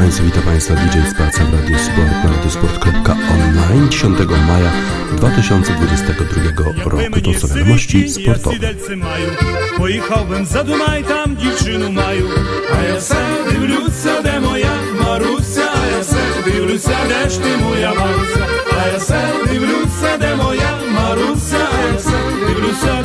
Państwa, 0.00 0.24
witam 0.24 0.42
Państwa 0.42 0.74
DJ 0.74 0.98
Spaca 1.10 1.44
w 1.44 1.54
Radiu 1.54 1.78
Sport 1.78 2.24
na 2.24 2.30
radiosport.online 2.36 3.88
10 3.90 4.18
maja 4.48 4.70
2022 5.16 6.62
roku. 6.84 7.20
To 7.20 7.34
są 7.40 7.48
wiadomości 7.54 8.08
sportowe. 8.08 8.56
Za 10.44 10.64
Dunaj, 10.64 11.04
tam 11.04 11.36
dziewczynu 11.36 12.00
A 12.00 12.12
ja 12.82 13.00
de 14.22 14.40
moja 14.40 14.72
A 15.12 15.18
ja 15.92 16.04
ty 17.42 17.58
moja 17.58 17.92
A 18.72 18.86
ja 18.86 19.00
de 20.18 20.36
moja 20.36 20.78
A 20.96 20.98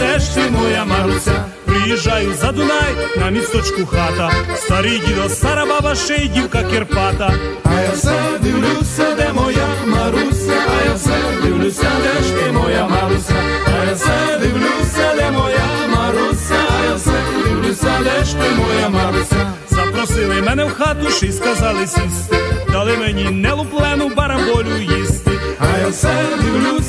ja 0.03 0.19
ty 0.35 0.51
moja 0.51 0.85
Приїжджаю 1.95 2.33
за 2.41 2.51
Дунай, 2.51 2.95
на 3.17 3.29
місточку 3.29 3.85
хата, 3.85 4.31
старий 4.55 5.01
дідо, 5.07 5.29
стара 5.29 5.65
баба, 5.65 5.95
ще 5.95 6.15
й 6.15 6.27
дівка 6.27 6.63
Кирпата. 6.63 7.33
А 7.63 7.81
я 7.81 7.91
все 7.91 8.39
дивлюся, 8.41 9.15
де 9.17 9.33
моя 9.33 9.67
Маруся, 9.87 10.53
а 10.67 10.85
я 10.89 10.93
все 10.93 11.13
дивлюся, 11.43 11.91
де 12.03 12.23
ж 12.23 12.33
ти 12.33 12.51
моя 12.51 12.87
Маруся, 12.87 13.35
а 13.67 13.85
я 13.85 13.93
все 13.93 14.39
дивлюся, 14.41 15.15
де 15.15 15.31
моя 15.31 15.67
Маруся, 15.95 16.55
а 16.79 16.85
я 16.85 16.95
все 16.95 17.11
дивлюся, 17.43 17.99
де 18.03 18.25
ж 18.25 18.31
ти 18.31 18.49
моя 18.57 18.89
Маруся. 18.89 19.53
Запросили 19.69 20.41
мене 20.41 20.65
в 20.65 20.71
хату, 20.71 21.09
ще 21.09 21.25
й 21.25 21.31
сказали 21.31 21.87
сісти, 21.87 22.37
дали 22.71 22.97
мені 22.97 23.23
нелуплену 23.23 24.09
бараболю 24.09 24.77
їсти. 24.77 25.31
А 25.59 25.77
я 25.79 25.87
все 25.87 26.13
дивлюся, 26.41 26.84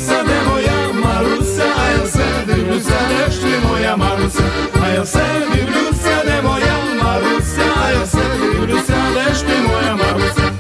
ja 5.07 5.11
se 5.11 5.47
mi 5.51 5.61
Rusja, 5.61 6.25
ne 6.25 6.43
moja 6.43 6.77
Marusja, 7.03 7.91
ja 7.93 8.07
se 8.07 8.19
mi 8.39 8.67
Rusja, 8.67 8.97
veš 9.15 9.39
ti 9.39 9.63
moja 9.63 9.97
Marusja. 9.97 10.51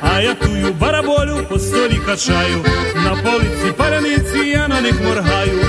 A 0.00 0.20
ja 0.20 0.34
tuju 0.34 0.74
barabolju 0.74 1.36
po 1.48 1.58
stoli 1.58 2.00
kačaju, 2.06 2.62
na 3.04 3.16
polici 3.22 3.76
paranici 3.76 4.48
ja 4.54 4.68
na 4.68 4.80
njih 4.80 5.02
morhaju. 5.04 5.60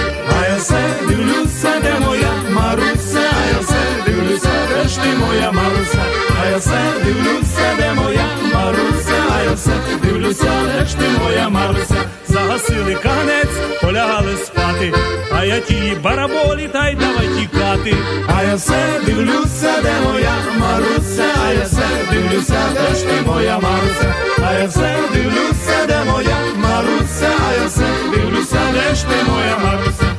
A 0.41 0.45
ja 0.45 0.59
se 0.59 0.83
divlju 1.07 1.47
se, 1.61 1.69
ne 1.83 2.05
moja 2.05 2.33
Marusa, 2.49 3.19
a 3.19 3.47
ja 3.49 3.63
se 3.67 4.11
divlju 4.11 4.39
se, 4.39 4.49
veš 4.75 4.93
ti 4.93 5.09
moja 5.19 5.51
Marusa. 5.51 6.12
Я 6.53 6.59
все 6.59 6.93
дивлюся, 7.03 7.75
де 7.77 7.93
моя 7.93 8.27
Маруся, 8.53 9.23
а 9.35 9.43
я 9.43 9.53
все 9.53 9.71
дивлюся, 10.03 10.51
де 10.65 10.85
ж 10.85 10.97
ти 10.97 11.05
моя 11.23 11.49
Маруся. 11.49 11.95
Загасили 12.27 12.95
каганець, 12.95 13.79
полягали 13.81 14.37
спати, 14.37 14.93
а 15.31 15.45
я 15.45 15.59
тії 15.59 15.97
бараболі 16.03 16.69
та 16.73 16.89
й 16.89 16.95
давай 16.95 17.27
тікати. 17.27 17.95
А 18.37 18.43
я 18.43 18.55
все 18.55 19.01
дивлюся, 19.05 19.81
де 19.83 19.93
моя 20.05 20.33
Маруся, 20.57 21.25
а 21.45 21.53
я 21.53 21.63
все 21.63 21.87
дивлюся, 22.11 22.59
де 22.73 22.95
ж 22.95 23.05
ти 23.05 23.21
моя 23.25 23.59
Маруся, 23.59 24.13
а 24.47 24.53
я 24.53 24.67
все 24.67 24.95
дивлюся, 25.13 25.85
де 25.87 26.03
моя 26.11 26.37
Маруся, 26.55 27.31
а 27.49 27.53
я 27.61 27.67
все 27.67 27.85
дивлюся, 28.15 28.59
де 28.73 28.95
ж 28.95 29.05
ти 29.05 29.31
моя 29.31 29.57
Маруся. 29.57 30.12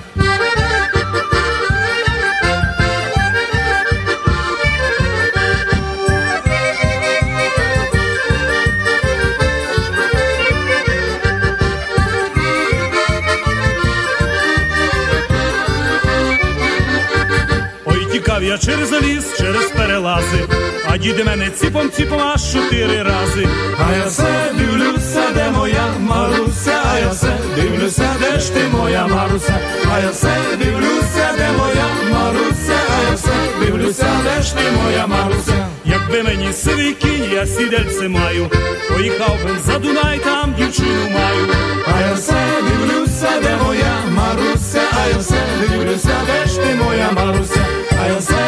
Діди 21.04 21.24
мене 21.24 21.50
ціпом 21.50 21.90
ціпом 21.90 22.20
аж 22.20 22.52
чотири 22.52 23.02
рази. 23.02 23.48
А 23.78 23.96
я 23.96 24.04
все 24.06 24.52
дивлюся, 24.58 25.22
де 25.34 25.50
моя 25.50 25.86
Маруся, 26.00 26.82
а 26.92 26.98
я 26.98 27.08
все 27.08 27.38
дивлюся, 27.56 28.16
де 28.20 28.40
ж 28.40 28.54
ти 28.54 28.60
моя 28.72 29.06
Маруся, 29.06 29.58
а 29.94 30.00
я 30.00 30.10
все 30.10 30.34
дивлюся, 30.58 31.28
де 31.38 31.52
моя 31.58 31.86
Маруся, 32.12 32.78
а 32.96 33.10
я 33.10 33.14
все 33.16 33.32
дивлюся, 33.60 34.06
де 34.24 34.42
ж 34.42 34.56
ти 34.56 34.62
моя 34.82 35.06
Маруся. 35.06 35.66
Якби 35.84 36.22
мені 36.22 36.52
сивий 36.52 36.94
кінь, 36.94 37.30
я 37.32 37.46
сідельце 37.46 38.08
маю, 38.08 38.50
поїхав 38.88 39.38
би 39.44 39.50
за 39.66 39.78
Дунай, 39.78 40.18
там 40.18 40.54
дівчину 40.58 41.10
маю. 41.10 41.48
А 41.86 42.00
я 42.00 42.14
все 42.14 42.44
дивлюся, 42.68 43.28
де 43.42 43.56
моя 43.64 43.94
Маруся, 44.10 44.82
а 45.04 45.08
я 45.08 45.18
все 45.18 45.42
дивлюся, 45.60 46.16
де 46.26 46.50
ж 46.50 46.60
ти 46.60 46.74
моя 46.74 47.10
Маруся, 47.12 47.66
а 48.02 48.08
я 48.08 48.16
все 48.18 48.43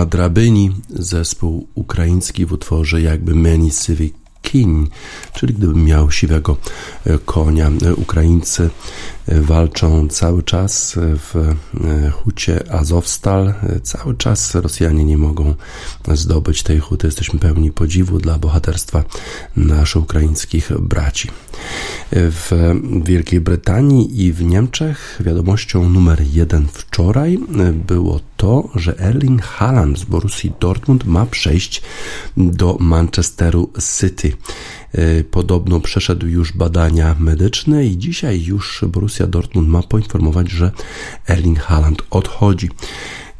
Na 0.00 0.06
zespół 0.88 1.66
ukraiński 1.74 2.46
w 2.46 2.52
utworze 2.52 3.02
jakby 3.02 3.34
Meni 3.34 3.70
Sywy 3.70 4.10
Kiń, 4.42 4.88
czyli 5.34 5.54
gdybym 5.54 5.84
miał 5.84 6.10
siwego 6.10 6.56
e, 7.06 7.18
konia. 7.18 7.70
E, 7.86 7.94
Ukraińcy 7.94 8.70
walczą 9.30 10.08
cały 10.08 10.42
czas 10.42 10.94
w 10.96 11.36
e, 11.36 12.10
hucie 12.10 12.72
Azowstal. 12.72 13.54
Cały 13.82 14.14
czas 14.14 14.54
Rosjanie 14.54 15.04
nie 15.04 15.18
mogą 15.18 15.54
zdobyć 16.08 16.62
tej 16.62 16.80
huty. 16.80 17.06
Jesteśmy 17.06 17.38
pełni 17.38 17.72
podziwu 17.72 18.18
dla 18.18 18.38
bohaterstwa 18.38 19.04
naszych 19.56 20.02
ukraińskich 20.02 20.70
braci. 20.80 21.28
W 22.12 22.74
Wielkiej 23.04 23.40
Brytanii 23.40 24.24
i 24.26 24.32
w 24.32 24.42
Niemczech 24.42 25.22
wiadomością 25.24 25.88
numer 25.88 26.22
jeden 26.32 26.66
wczoraj 26.72 27.38
było 27.86 28.20
to, 28.36 28.68
że 28.74 28.98
Erling 28.98 29.42
Haaland 29.42 29.98
z 29.98 30.04
Borussii 30.04 30.52
Dortmund 30.60 31.04
ma 31.04 31.26
przejść 31.26 31.82
do 32.36 32.76
Manchesteru 32.80 33.72
City. 33.98 34.32
E, 34.92 35.24
Podobno 35.24 35.80
przeszedł 35.80 36.26
już 36.26 36.52
badania 36.52 37.16
medyczne 37.18 37.86
i 37.86 37.98
dzisiaj 37.98 38.42
już 38.42 38.84
Borussia 38.88 39.19
Dortmund 39.26 39.68
ma 39.68 39.82
poinformować, 39.82 40.50
że 40.50 40.70
Erling 41.28 41.60
Haaland 41.60 42.02
odchodzi. 42.10 42.70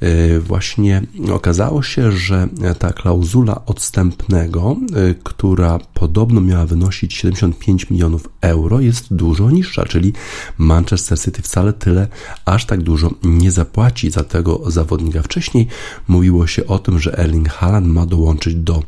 E, 0.01 0.41
Właśnie 0.41 1.03
okazało 1.33 1.83
się, 1.83 2.13
że 2.13 2.49
ta 2.79 2.93
klauzula 2.93 3.61
odstępnego, 3.67 4.77
e, 5.11 5.15
która 5.23 5.79
podobno 5.95 6.41
miała 6.41 6.67
wynosić 6.67 7.15
75 7.15 7.91
milionów 7.91 8.29
euro, 8.41 8.81
jest 8.81 9.15
dużo 9.15 9.51
niższa, 9.51 9.85
czyli 9.85 10.13
Manchester 10.59 11.21
City 11.21 11.43
wcale 11.43 11.73
tyle, 11.73 12.09
aż 12.45 12.67
tak 12.67 12.83
dużo 12.83 13.11
nie 13.23 13.51
zapłaci 13.51 14.11
za 14.11 14.25
tego 14.25 14.71
zawodnika. 14.71 15.23
Wcześniej 15.23 15.69
mówiło 16.09 16.47
się 16.47 16.67
o 16.67 16.79
tym, 16.79 16.99
że 16.99 17.19
Erling 17.19 17.49
Haaland 17.49 17.87
ma 17.87 18.07
dołączyć 18.07 18.55
do 18.55 18.83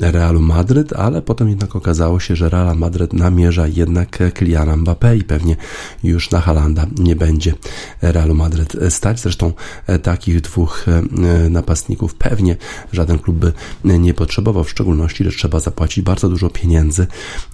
Realu 0.00 0.40
Madryt, 0.40 0.92
ale 0.92 1.22
potem 1.22 1.48
jednak 1.48 1.76
okazało 1.76 2.20
się, 2.20 2.36
że 2.36 2.48
Real 2.48 2.76
Madryt 2.76 3.12
namierza 3.12 3.66
jednak 3.66 4.18
Kyliana 4.34 4.76
Mbappé 4.76 5.16
i 5.16 5.24
pewnie 5.24 5.56
już 6.04 6.30
na 6.30 6.40
Haalanda 6.40 6.86
nie 6.98 7.16
będzie 7.16 7.54
Realu 8.02 8.34
Madryt 8.34 8.76
stać. 8.88 9.20
Zresztą 9.20 9.52
e, 9.86 9.98
takich 10.16 10.40
dwóch 10.40 10.86
e, 10.88 11.50
napastników 11.50 12.14
pewnie 12.14 12.56
żaden 12.92 13.18
klub 13.18 13.36
by 13.36 13.52
nie 13.84 14.14
potrzebował, 14.14 14.64
w 14.64 14.70
szczególności, 14.70 15.24
że 15.24 15.30
trzeba 15.30 15.60
zapłacić 15.60 16.04
bardzo 16.04 16.28
dużo 16.28 16.50
pieniędzy 16.50 17.06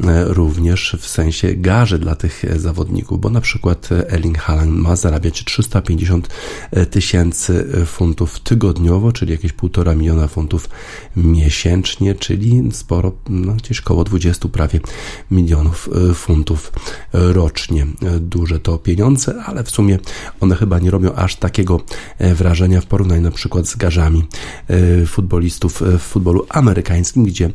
e, 0.05 0.25
również 0.25 0.97
w 1.01 1.09
sensie 1.09 1.55
garzy 1.55 1.99
dla 1.99 2.15
tych 2.15 2.45
e, 2.45 2.59
zawodników, 2.59 3.21
bo 3.21 3.31
na 3.31 3.41
przykład 3.41 3.89
Erling 4.09 4.39
Haaland 4.39 4.73
ma 4.73 4.97
zarabiać 4.97 5.45
350 5.45 6.29
tysięcy 6.91 7.67
funtów 7.87 8.41
tygodniowo, 8.41 9.13
czyli 9.13 9.33
jakieś 9.33 9.53
półtora 9.53 9.95
miliona 9.95 10.29
funtów 10.29 10.69
miesięcznie, 11.17 12.15
czyli 12.15 12.63
sporo, 12.73 13.13
no 13.29 13.53
gdzieś 13.53 13.81
koło 13.81 14.05
20 14.05 14.49
prawie 14.49 14.81
milionów 15.31 15.89
e, 16.11 16.15
funtów 16.15 16.73
rocznie. 17.13 17.87
E, 18.03 18.21
Duże 18.21 18.61
to 18.61 18.79
pieniądze, 18.79 19.43
ale 19.47 19.65
w 19.65 19.71
sumie 19.71 19.99
one 20.41 20.57
chyba 20.57 20.79
nie 20.79 20.91
robią 20.91 21.15
aż 21.15 21.37
takiego 21.37 21.81
e, 22.19 22.35
wrażenia 22.35 22.52
wrażenia 22.53 22.81
w 22.81 22.87
porównaniu 22.87 23.23
na 23.23 23.31
przykład 23.31 23.69
z 23.69 23.77
garzami 23.77 24.25
futbolistów 25.07 25.83
w 25.99 26.03
futbolu 26.03 26.47
amerykańskim, 26.49 27.25
gdzie 27.25 27.51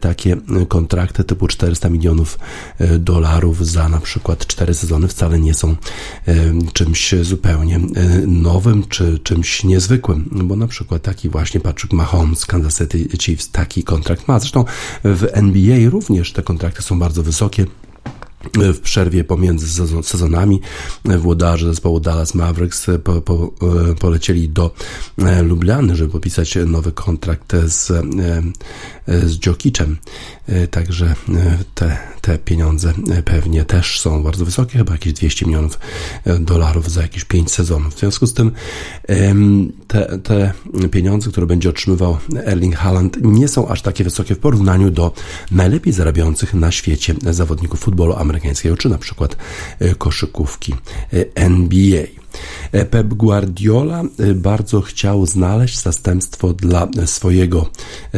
takie 0.00 0.36
kontrakty 0.68 1.24
typu 1.24 1.48
400 1.48 1.88
milionów 1.88 2.38
dolarów 2.98 3.66
za 3.66 3.88
na 3.88 4.00
przykład 4.00 4.46
4 4.46 4.74
sezony 4.74 5.08
wcale 5.08 5.40
nie 5.40 5.54
są 5.54 5.76
czymś 6.72 7.14
zupełnie 7.22 7.80
nowym 8.26 8.84
czy 8.88 9.18
czymś 9.18 9.64
niezwykłym, 9.64 10.28
bo 10.44 10.56
na 10.56 10.66
przykład 10.66 11.02
taki 11.02 11.28
właśnie 11.28 11.60
Patrick 11.60 11.92
Mahomes, 11.92 12.46
Kansas 12.46 12.78
City 12.78 13.18
Chiefs 13.18 13.50
taki 13.50 13.82
kontrakt 13.82 14.28
ma. 14.28 14.38
Zresztą 14.38 14.64
w 15.04 15.26
NBA 15.32 15.90
również 15.90 16.32
te 16.32 16.42
kontrakty 16.42 16.82
są 16.82 16.98
bardzo 16.98 17.22
wysokie 17.22 17.66
w 18.54 18.80
przerwie 18.80 19.24
pomiędzy 19.24 19.86
sezonami 20.02 20.60
włodarze 21.04 21.66
zespołu 21.66 22.00
Dallas 22.00 22.34
Mavericks 22.34 22.86
po, 23.04 23.20
po, 23.20 23.52
polecieli 24.00 24.48
do 24.48 24.74
e, 25.18 25.42
Lubliany, 25.42 25.96
żeby 25.96 26.12
podpisać 26.12 26.58
nowy 26.66 26.92
kontrakt 26.92 27.52
z, 27.64 27.90
e, 27.90 28.02
z 29.28 29.38
Dżokiczem. 29.38 29.96
E, 30.50 30.66
także 30.66 31.14
te, 31.74 31.98
te 32.20 32.38
pieniądze 32.38 32.92
pewnie 33.24 33.64
też 33.64 34.00
są 34.00 34.22
bardzo 34.22 34.44
wysokie, 34.44 34.78
chyba 34.78 34.92
jakieś 34.92 35.12
200 35.12 35.46
milionów 35.46 35.78
dolarów 36.40 36.90
za 36.90 37.02
jakieś 37.02 37.24
5 37.24 37.50
sezonów. 37.50 37.94
W 37.94 37.98
związku 37.98 38.26
z 38.26 38.34
tym 38.34 38.52
te, 39.88 40.18
te 40.18 40.52
pieniądze, 40.90 41.30
które 41.30 41.46
będzie 41.46 41.70
otrzymywał 41.70 42.18
Erling 42.44 42.76
Haaland 42.76 43.16
nie 43.22 43.48
są 43.48 43.68
aż 43.68 43.82
takie 43.82 44.04
wysokie 44.04 44.34
w 44.34 44.38
porównaniu 44.38 44.90
do 44.90 45.12
najlepiej 45.50 45.92
zarabiających 45.92 46.54
na 46.54 46.70
świecie 46.70 47.14
zawodników 47.30 47.80
futbolu 47.80 48.14
amerykańskiego 48.14 48.76
czy 48.76 48.88
na 48.88 48.98
przykład 48.98 49.36
e, 49.78 49.94
koszykówki 49.94 50.74
e, 51.12 51.24
NBA. 51.34 52.20
E, 52.72 52.84
Pep 52.84 53.14
Guardiola 53.14 54.02
bardzo 54.34 54.80
chciał 54.80 55.26
znaleźć 55.26 55.82
zastępstwo 55.82 56.52
dla 56.52 56.88
swojego 57.06 57.70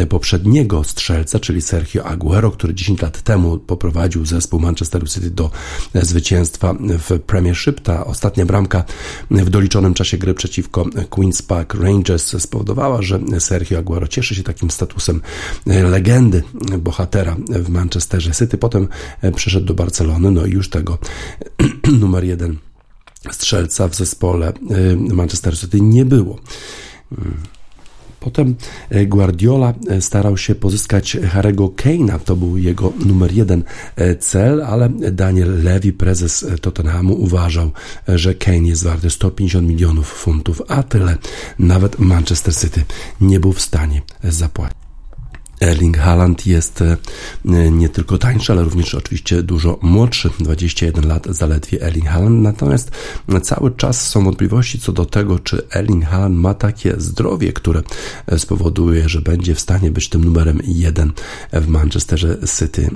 poprzedniego 0.08 0.84
strzelca, 0.84 1.40
czyli 1.40 1.62
Sergio 1.62 2.04
Aguero, 2.04 2.50
który 2.50 2.74
10 2.74 3.02
lat 3.02 3.22
temu 3.22 3.58
poprowadził 3.58 4.26
zespół 4.26 4.60
Manchester 4.60 5.10
City 5.10 5.30
do 5.30 5.50
zwycięstwa 5.94 6.74
w 6.98 7.20
Premiership. 7.20 7.80
Ta 7.80 8.06
ostatnia 8.06 8.46
bramka 8.46 8.84
w 9.30 9.50
doliczonym 9.50 9.94
czasie 9.94 10.18
gry 10.18 10.34
przeciwko 10.34 10.84
Queen's 10.84 11.42
Park 11.46 11.74
Rangers 11.74 12.42
spowodowała, 12.42 13.02
że 13.02 13.20
Sergio 13.38 13.78
Aguero 13.78 14.08
cieszy 14.08 14.34
się 14.34 14.42
takim 14.42 14.70
statusem 14.70 15.20
legendy 15.66 16.42
bohatera 16.78 17.36
w 17.48 17.68
Manchesterze 17.68 18.30
City. 18.32 18.58
Potem 18.58 18.88
przeszedł 19.34 19.66
do 19.66 19.74
Barcelony, 19.74 20.30
no 20.30 20.46
i 20.46 20.50
już 20.50 20.68
tego 20.70 20.98
numer 22.00 22.24
jeden 22.24 22.71
strzelca 23.30 23.88
w 23.88 23.94
zespole 23.94 24.52
y, 25.10 25.14
Manchester 25.14 25.58
City 25.58 25.80
nie 25.80 26.04
było. 26.04 26.38
Potem 28.20 28.54
y, 28.94 29.06
Guardiola 29.06 29.74
y, 29.90 30.02
starał 30.02 30.36
się 30.36 30.54
pozyskać 30.54 31.16
Harego 31.30 31.68
Kane'a, 31.68 32.18
to 32.18 32.36
był 32.36 32.56
jego 32.56 32.92
numer 33.06 33.32
jeden 33.32 33.64
cel, 34.20 34.62
ale 34.62 34.88
Daniel 35.12 35.62
Levy, 35.62 35.92
prezes 35.92 36.46
Tottenhamu, 36.60 37.14
uważał, 37.14 37.70
że 38.08 38.34
Kane 38.34 38.58
jest 38.68 38.84
warty 38.84 39.10
150 39.10 39.68
milionów 39.68 40.06
funtów, 40.06 40.62
a 40.68 40.82
tyle 40.82 41.16
nawet 41.58 41.98
Manchester 41.98 42.56
City 42.56 42.84
nie 43.20 43.40
był 43.40 43.52
w 43.52 43.60
stanie 43.60 44.02
zapłacić. 44.24 44.81
Erling 45.62 45.98
Haaland 45.98 46.46
jest 46.46 46.82
e, 46.82 46.96
nie 47.70 47.88
tylko 47.88 48.18
tańszy, 48.18 48.52
ale 48.52 48.64
również 48.64 48.94
oczywiście 48.94 49.42
dużo 49.42 49.78
młodszy, 49.82 50.30
21 50.40 51.08
lat 51.08 51.26
zaledwie 51.30 51.82
Erling 51.82 52.06
Haaland. 52.06 52.42
Natomiast 52.42 52.90
cały 53.42 53.70
czas 53.76 54.08
są 54.08 54.24
wątpliwości 54.24 54.80
co 54.80 54.92
do 54.92 55.06
tego, 55.06 55.38
czy 55.38 55.62
Erling 55.74 56.04
Haaland 56.04 56.36
ma 56.36 56.54
takie 56.54 56.94
zdrowie, 56.98 57.52
które 57.52 57.82
spowoduje, 58.38 59.08
że 59.08 59.20
będzie 59.20 59.54
w 59.54 59.60
stanie 59.60 59.90
być 59.90 60.08
tym 60.08 60.24
numerem 60.24 60.60
jeden 60.64 61.12
w 61.52 61.68
Manchesterze 61.68 62.38
City. 62.58 62.90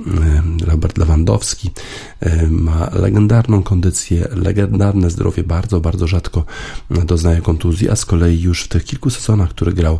E, 0.61 0.65
Robert 0.65 0.97
Lewandowski 0.97 1.71
e, 2.19 2.47
ma 2.47 2.89
legendarną 2.93 3.63
kondycję, 3.63 4.27
legendarne 4.31 5.09
zdrowie, 5.09 5.43
bardzo, 5.43 5.79
bardzo 5.79 6.07
rzadko 6.07 6.45
doznaje 6.89 7.41
kontuzji, 7.41 7.89
a 7.89 7.95
z 7.95 8.05
kolei 8.05 8.41
już 8.41 8.63
w 8.63 8.67
tych 8.67 8.83
kilku 8.83 9.09
sezonach, 9.09 9.49
które 9.49 9.73
grał 9.73 9.99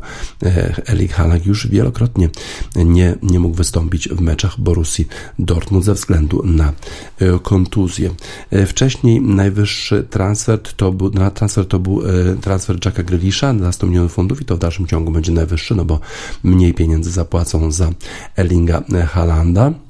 Erling 0.88 1.12
Haaland 1.12 1.46
już 1.46 1.68
wielokrotnie 1.68 2.30
nie, 2.76 3.16
nie 3.24 3.40
mógł 3.40 3.56
wystąpić 3.56 4.10
w 4.10 4.22
meczach 4.22 4.60
Borussii 4.60 5.08
Dortmund 5.40 5.86
ze 5.86 5.94
względu 5.94 6.44
na 6.46 6.74
e, 7.20 7.40
kontuzję. 7.40 8.12
E, 8.52 8.66
wcześniej 8.66 9.22
najwyższy 9.22 10.04
transfer 10.10 10.60
to 10.60 10.92
był, 10.92 11.12
na 11.12 11.32
transfer 11.32 11.68
to 11.68 11.80
był 11.80 12.02
e, 12.02 12.36
transfer 12.42 12.78
Jacka 12.86 13.04
Grealisha 13.04 13.54
na 13.54 13.72
100 13.72 13.88
milionów 13.88 14.14
funtów 14.14 14.42
i 14.42 14.46
to 14.46 14.56
w 14.56 14.60
dalszym 14.60 14.88
ciągu 14.88 15.12
będzie 15.12 15.32
najwyższy, 15.32 15.76
no 15.76 15.86
bo 15.86 16.00
mniej 16.44 16.74
pieniędzy 16.74 17.12
zapłacą 17.12 17.72
za 17.72 17.90
Erlinga 18.38 18.84
Halanda. 19.08 19.87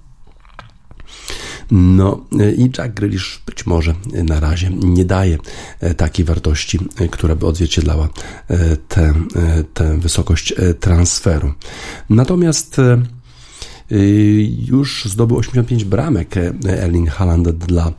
No 1.72 2.26
i 2.58 2.70
Jack 2.78 2.94
Grealish 2.94 3.42
być 3.46 3.66
może 3.66 3.94
na 4.24 4.40
razie 4.40 4.70
nie 4.70 5.06
daje 5.06 5.38
e, 5.80 5.94
takiej 5.94 6.26
wartości, 6.26 6.80
e, 7.00 7.08
która 7.08 7.36
by 7.36 7.46
odzwierciedlała 7.46 8.10
e, 8.48 8.78
tę, 8.78 9.14
tę 9.74 10.00
wysokość 10.00 10.54
transferu. 10.80 11.54
Natomiast 12.10 12.78
już 14.68 15.06
zdobył 15.06 15.38
85 15.38 15.84
bramek 15.84 16.36
Erling 16.68 17.10
Haaland 17.10 17.50
dla 17.50 17.92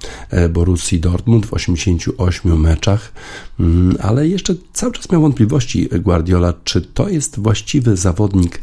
Borussii 0.50 1.00
Dortmund 1.00 1.46
w 1.46 1.52
88 1.52 2.60
meczach. 2.60 3.12
Mm, 3.60 3.96
ale 4.00 4.28
jeszcze 4.28 4.54
cały 4.72 4.92
czas 4.92 5.12
miał 5.12 5.20
wątpliwości 5.20 5.88
Guardiola, 6.00 6.54
czy 6.64 6.80
to 6.82 7.08
jest 7.08 7.40
właściwy 7.40 7.96
zawodnik, 7.96 8.60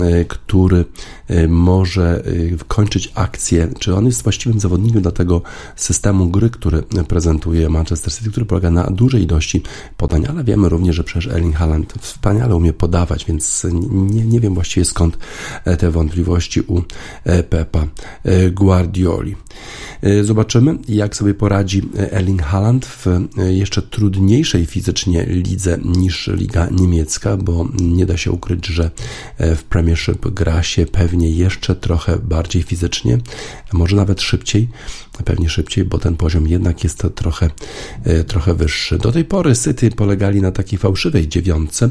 e, 0.00 0.24
który 0.24 0.84
e, 1.28 1.48
może 1.48 2.24
e, 2.24 2.64
kończyć 2.68 3.12
akcję, 3.14 3.68
czy 3.78 3.94
on 3.94 4.06
jest 4.06 4.22
właściwym 4.22 4.60
zawodnikiem 4.60 5.02
dla 5.02 5.10
tego 5.10 5.42
systemu 5.76 6.28
gry, 6.28 6.50
który 6.50 6.82
prezentuje 7.08 7.68
Manchester 7.68 8.12
City, 8.12 8.30
który 8.30 8.46
polega 8.46 8.70
na 8.70 8.84
dużej 8.84 9.22
ilości 9.22 9.62
podań, 9.96 10.26
ale 10.28 10.44
wiemy 10.44 10.68
również, 10.68 10.96
że 10.96 11.04
przecież 11.04 11.26
Erling 11.32 11.56
Haaland 11.56 11.94
wspaniale 12.00 12.56
umie 12.56 12.72
podawać, 12.72 13.24
więc 13.24 13.66
nie, 14.10 14.24
nie 14.24 14.40
wiem 14.40 14.54
właściwie 14.54 14.84
skąd 14.84 15.18
te 15.78 15.90
wątpliwości 15.90 16.60
u 16.68 16.82
Pepa 17.50 17.86
Guardioli. 18.52 19.36
Zobaczymy, 20.22 20.78
jak 20.88 21.16
sobie 21.16 21.34
poradzi 21.34 21.82
Erling 21.96 22.42
Haaland 22.42 22.86
w 22.86 23.06
jeszcze 23.48 23.82
trudniejszej 23.82 24.66
fizycznie 24.66 25.26
lidze 25.26 25.78
niż 25.84 26.26
liga 26.26 26.68
niemiecka, 26.70 27.36
bo 27.36 27.68
nie 27.80 28.06
da 28.06 28.16
się 28.16 28.32
ukryć, 28.32 28.66
że 28.66 28.90
e, 29.38 29.56
w 29.56 29.64
Premiership 29.64 30.28
gra 30.28 30.62
się 30.62 30.86
pewnie 30.86 31.30
jeszcze 31.30 31.76
trochę 31.76 32.18
bardziej 32.18 32.62
fizycznie, 32.62 33.18
może 33.72 33.96
nawet 33.96 34.20
szybciej 34.20 34.68
pewnie 35.24 35.48
szybciej, 35.48 35.84
bo 35.84 35.98
ten 35.98 36.16
poziom 36.16 36.46
jednak 36.46 36.84
jest 36.84 37.02
trochę, 37.14 37.50
e, 38.04 38.24
trochę 38.24 38.54
wyższy. 38.54 38.98
Do 38.98 39.12
tej 39.12 39.24
pory 39.24 39.54
City 39.56 39.90
polegali 39.90 40.40
na 40.40 40.52
takiej 40.52 40.78
fałszywej 40.78 41.28
dziewiątce. 41.28 41.90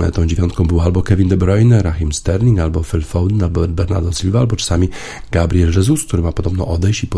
E, 0.00 0.10
tą 0.10 0.26
dziewiątką 0.26 0.64
był 0.64 0.80
albo 0.80 1.02
Kevin 1.02 1.28
De 1.28 1.36
Bruyne, 1.36 1.82
Raheem 1.82 2.12
Sterling, 2.12 2.58
albo 2.58 2.82
Phil 2.82 3.02
Foden, 3.02 3.42
albo 3.42 3.68
Bernardo 3.68 4.12
Silva, 4.12 4.40
albo 4.40 4.56
czasami 4.56 4.88
Gabriel 5.30 5.72
Jesus, 5.76 6.04
który 6.04 6.22
ma 6.22 6.32
podobno 6.32 6.66
odejść 6.66 7.04
i 7.04 7.08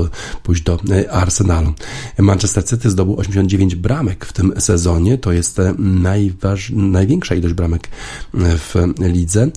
pójść 0.42 0.62
do 0.62 0.78
e, 0.90 1.10
Arsenalu. 1.10 1.72
Manchester 2.18 2.64
City 2.64 2.90
zdobył 2.90 3.16
89 3.18 3.74
bramek 3.74 4.24
w 4.24 4.32
tym 4.32 4.52
sezonie. 4.58 5.18
To 5.18 5.32
jest 5.32 5.60
najważ... 5.78 6.70
największa 6.70 7.34
ilość 7.34 7.54
bramek 7.54 7.88
w 8.34 8.74
lidze. 8.98 9.50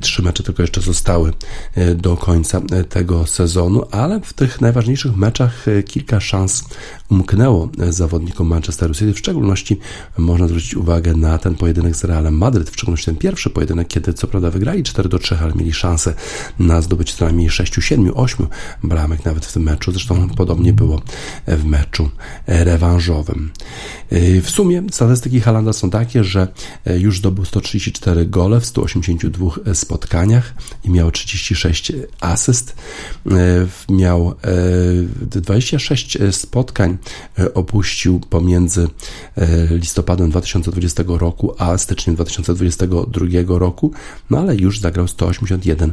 Trzy 0.00 0.22
mecze 0.22 0.42
tylko 0.42 0.62
jeszcze 0.62 0.80
zostały 0.80 1.32
do 1.96 2.16
końca 2.16 2.60
tego 2.88 3.26
sezonu, 3.26 3.82
ale 3.90 4.20
w 4.20 4.32
tych 4.32 4.60
najważniejszych 4.60 5.16
meczach 5.20 5.68
e, 5.68 5.82
kilka 5.82 6.20
szans 6.20 6.64
umknęło 7.10 7.68
zawodnikom 7.88 8.46
Manchesteru 8.46 8.94
City. 8.94 9.12
W 9.12 9.18
szczególności 9.18 9.78
można 10.18 10.48
zwrócić 10.48 10.74
uwagę 10.74 11.14
na 11.14 11.38
ten 11.38 11.54
pojedynek 11.54 11.96
z 11.96 12.04
Realem 12.04 12.38
Madryt, 12.38 12.70
w 12.70 12.74
szczególności 12.74 13.06
ten 13.06 13.16
pierwszy 13.16 13.50
pojedynek, 13.50 13.88
kiedy 13.88 14.14
co 14.14 14.26
prawda 14.26 14.50
wygrali 14.50 14.82
4 14.82 15.08
do 15.08 15.18
3, 15.18 15.38
ale 15.42 15.54
mieli 15.54 15.72
szansę 15.72 16.14
na 16.58 16.82
zdobycie 16.82 17.14
co 17.14 17.24
najmniej 17.24 17.50
6, 17.50 17.74
7, 17.80 18.12
8 18.14 18.46
bramek 18.84 19.24
nawet 19.24 19.46
w 19.46 19.52
tym 19.52 19.62
meczu. 19.62 19.92
Zresztą 19.92 20.28
podobnie 20.28 20.72
było 20.72 21.02
w 21.46 21.64
meczu 21.64 22.10
rewanżowym. 22.46 23.50
E, 24.10 24.40
w 24.40 24.50
sumie 24.50 24.82
statystyki 24.90 25.40
Halanda 25.40 25.72
są 25.72 25.90
takie, 25.90 26.24
że 26.24 26.48
już 26.98 27.18
zdobył 27.18 27.44
134 27.44 28.26
gole 28.26 28.60
w 28.60 28.66
182 28.66 29.50
spotkaniach 29.74 30.54
i 30.84 30.90
miał 30.90 31.10
36 31.10 31.92
asyst. 32.20 32.76
Miał 33.88 34.34
26 35.20 36.18
spotkań 36.30 36.98
opuścił 37.54 38.20
pomiędzy 38.20 38.88
listopadem 39.70 40.30
2020 40.30 41.02
roku 41.06 41.54
a 41.58 41.78
styczniem 41.78 42.16
2022 42.16 43.58
roku, 43.58 43.92
no 44.30 44.38
ale 44.38 44.56
już 44.56 44.78
zagrał 44.78 45.08
181 45.08 45.92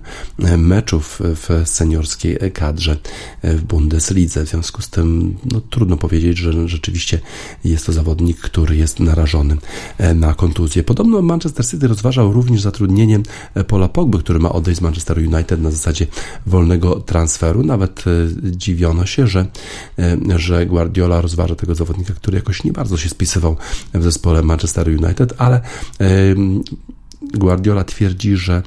meczów 0.57 1.19
w 1.21 1.61
seniorskiej 1.65 2.37
kadrze 2.53 2.97
w 3.43 3.61
Bundeslidze. 3.61 4.45
W 4.45 4.49
związku 4.49 4.81
z 4.81 4.89
tym 4.89 5.37
no, 5.45 5.61
trudno 5.69 5.97
powiedzieć, 5.97 6.37
że 6.37 6.67
rzeczywiście 6.67 7.19
jest 7.63 7.85
to 7.85 7.93
zawodnik, 7.93 8.39
który 8.39 8.75
jest 8.77 8.99
narażony 8.99 9.57
na 10.15 10.33
kontuzję. 10.33 10.83
Podobno 10.83 11.21
Manchester 11.21 11.65
City 11.67 11.87
rozważał 11.87 12.33
również 12.33 12.61
zatrudnienie 12.61 13.19
Pola 13.67 13.89
Pogby, 13.89 14.19
który 14.19 14.39
ma 14.39 14.51
odejść 14.51 14.79
z 14.79 14.81
Manchester 14.81 15.17
United 15.17 15.61
na 15.61 15.71
zasadzie 15.71 16.07
wolnego 16.45 16.99
transferu. 16.99 17.63
Nawet 17.63 18.03
e, 18.07 18.11
dziwiono 18.43 19.05
się, 19.05 19.27
że, 19.27 19.45
e, 19.99 20.17
że 20.35 20.65
Guardiola 20.65 20.96
rozważa 21.05 21.55
tego 21.55 21.75
zawodnika, 21.75 22.13
który 22.13 22.37
jakoś 22.37 22.63
nie 22.63 22.73
bardzo 22.73 22.97
się 22.97 23.09
spisywał 23.09 23.57
w 23.93 24.03
zespole 24.03 24.41
Manchester 24.41 24.87
United, 24.87 25.33
ale 25.37 25.61
Guardiola 27.21 27.83
twierdzi, 27.83 28.37
że 28.37 28.63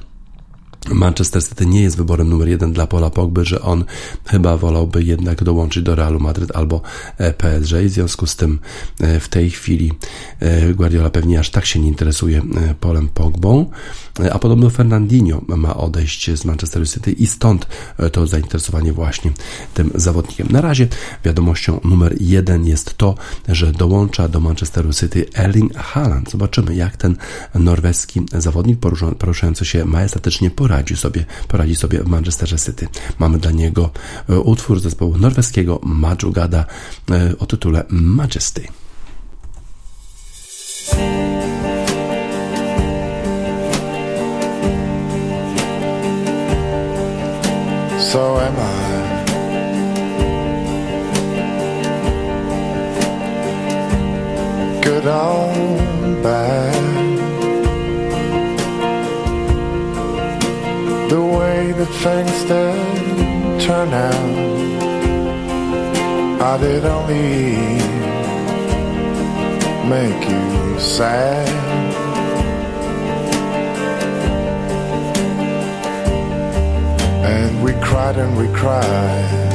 Manchester 0.89 1.43
City 1.43 1.65
nie 1.65 1.81
jest 1.81 1.97
wyborem 1.97 2.29
numer 2.29 2.47
jeden 2.47 2.73
dla 2.73 2.87
Pola 2.87 3.09
Pogby, 3.09 3.45
że 3.45 3.61
on 3.61 3.83
chyba 4.27 4.57
wolałby 4.57 5.03
jednak 5.03 5.43
dołączyć 5.43 5.83
do 5.83 5.95
Realu 5.95 6.19
Madryt 6.19 6.55
albo 6.55 6.81
e, 7.17 7.33
PSG 7.33 7.73
w 7.73 7.89
związku 7.89 8.27
z 8.27 8.35
tym 8.35 8.59
e, 8.99 9.19
w 9.19 9.29
tej 9.29 9.49
chwili 9.49 9.91
e, 10.39 10.73
Guardiola 10.73 11.09
pewnie 11.09 11.39
aż 11.39 11.49
tak 11.49 11.65
się 11.65 11.79
nie 11.79 11.87
interesuje 11.87 12.41
Polem 12.79 13.09
Pogbą, 13.09 13.69
a 14.31 14.39
podobno 14.39 14.69
Fernandinho 14.69 15.41
ma 15.47 15.77
odejść 15.77 16.31
z 16.31 16.45
Manchester 16.45 16.89
City 16.89 17.11
i 17.11 17.27
stąd 17.27 17.67
to 18.11 18.27
zainteresowanie 18.27 18.93
właśnie 18.93 19.31
tym 19.73 19.91
zawodnikiem. 19.95 20.47
Na 20.51 20.61
razie 20.61 20.87
wiadomością 21.25 21.79
numer 21.83 22.15
jeden 22.19 22.65
jest 22.65 22.97
to, 22.97 23.15
że 23.47 23.71
dołącza 23.71 24.27
do 24.27 24.39
Manchesteru 24.39 24.93
City 24.93 25.25
Erling 25.33 25.75
Haaland. 25.75 26.31
Zobaczymy 26.31 26.75
jak 26.75 26.97
ten 26.97 27.15
norweski 27.55 28.21
zawodnik 28.33 28.79
poruszający 29.19 29.65
się 29.65 29.85
majestatycznie 29.85 30.51
po 30.51 30.67
poradzi 30.71 30.97
sobie, 30.97 31.25
poradzi 31.47 31.75
sobie 31.75 31.99
w 31.99 32.07
Manchesterze 32.07 32.57
City. 32.57 32.87
Mamy 33.19 33.37
dla 33.37 33.51
niego 33.51 33.89
e, 34.29 34.39
utwór 34.39 34.79
zespołu 34.79 35.17
norweskiego 35.17 35.79
Madrugada 35.83 36.65
e, 37.11 37.37
o 37.39 37.45
tytule 37.45 37.83
Majesty. 37.89 38.67
So 48.11 48.41
am 48.47 48.55
I. 48.55 48.91
Good 54.83 55.05
bad. 56.23 56.80
Way 61.61 61.71
that 61.71 61.91
things 62.05 62.43
did 62.49 63.61
turn 63.61 63.89
out. 63.93 64.31
I 66.41 66.57
did 66.57 66.83
only 66.85 67.55
make 69.95 70.21
you 70.29 70.79
sad. 70.79 71.47
And 77.33 77.63
we 77.63 77.73
cried 77.87 78.17
and 78.17 78.35
we 78.37 78.47
cried. 78.59 79.50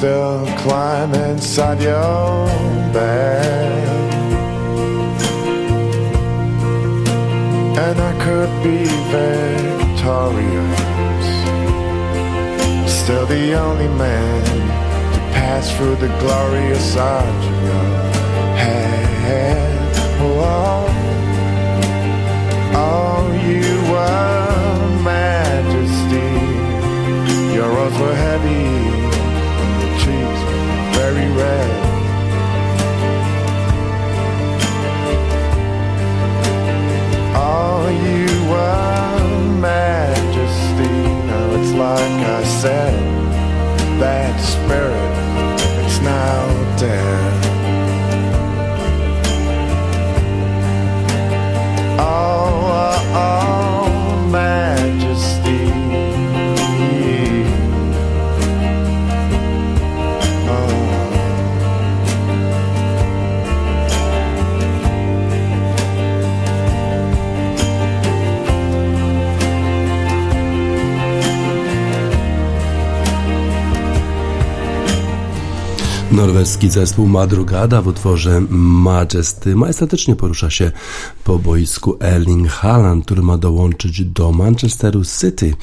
Still 0.00 0.46
climb 0.56 1.12
inside 1.14 1.78
your 1.82 2.46
bed. 2.90 3.86
And 7.84 8.00
I 8.00 8.12
could 8.24 8.52
be 8.64 8.78
victorious. 9.12 10.80
Still 12.90 13.26
the 13.26 13.52
only 13.52 13.88
man 13.88 14.42
to 15.12 15.20
pass 15.36 15.70
through 15.76 15.96
the 15.96 16.08
glorious 16.22 16.96
arch 16.96 17.44
of 17.52 17.62
your 17.68 17.84
head. 18.56 19.80
Oh, 20.22 20.88
oh, 22.86 23.22
you 23.48 23.68
were 23.92 25.02
majesty. 25.04 26.30
Your 27.54 27.68
rose 27.68 27.98
were 27.98 28.14
heavy, 28.14 28.79
were 38.50 39.60
majesty. 39.60 40.96
Now 41.30 41.46
it's 41.58 41.72
like 41.72 42.20
I 42.38 42.42
said, 42.44 42.94
that 44.00 44.36
spirit, 44.40 45.14
it's 45.84 46.00
now 46.00 46.76
dead. 46.76 47.46
Oh, 51.98 52.04
oh, 52.82 53.14
oh. 53.14 53.49
Norweski 76.20 76.70
zespół 76.70 77.06
Madrugada 77.06 77.82
w 77.82 77.86
utworze 77.86 78.42
Majesty 78.50 79.56
majestatycznie 79.56 80.16
porusza 80.16 80.50
się 80.50 80.72
po 81.24 81.38
boisku 81.38 81.96
Erling 82.00 82.48
Haaland, 82.48 83.04
który 83.04 83.22
ma 83.22 83.38
dołączyć 83.38 84.04
do 84.04 84.32
Manchesteru 84.32 85.02
City 85.20 85.54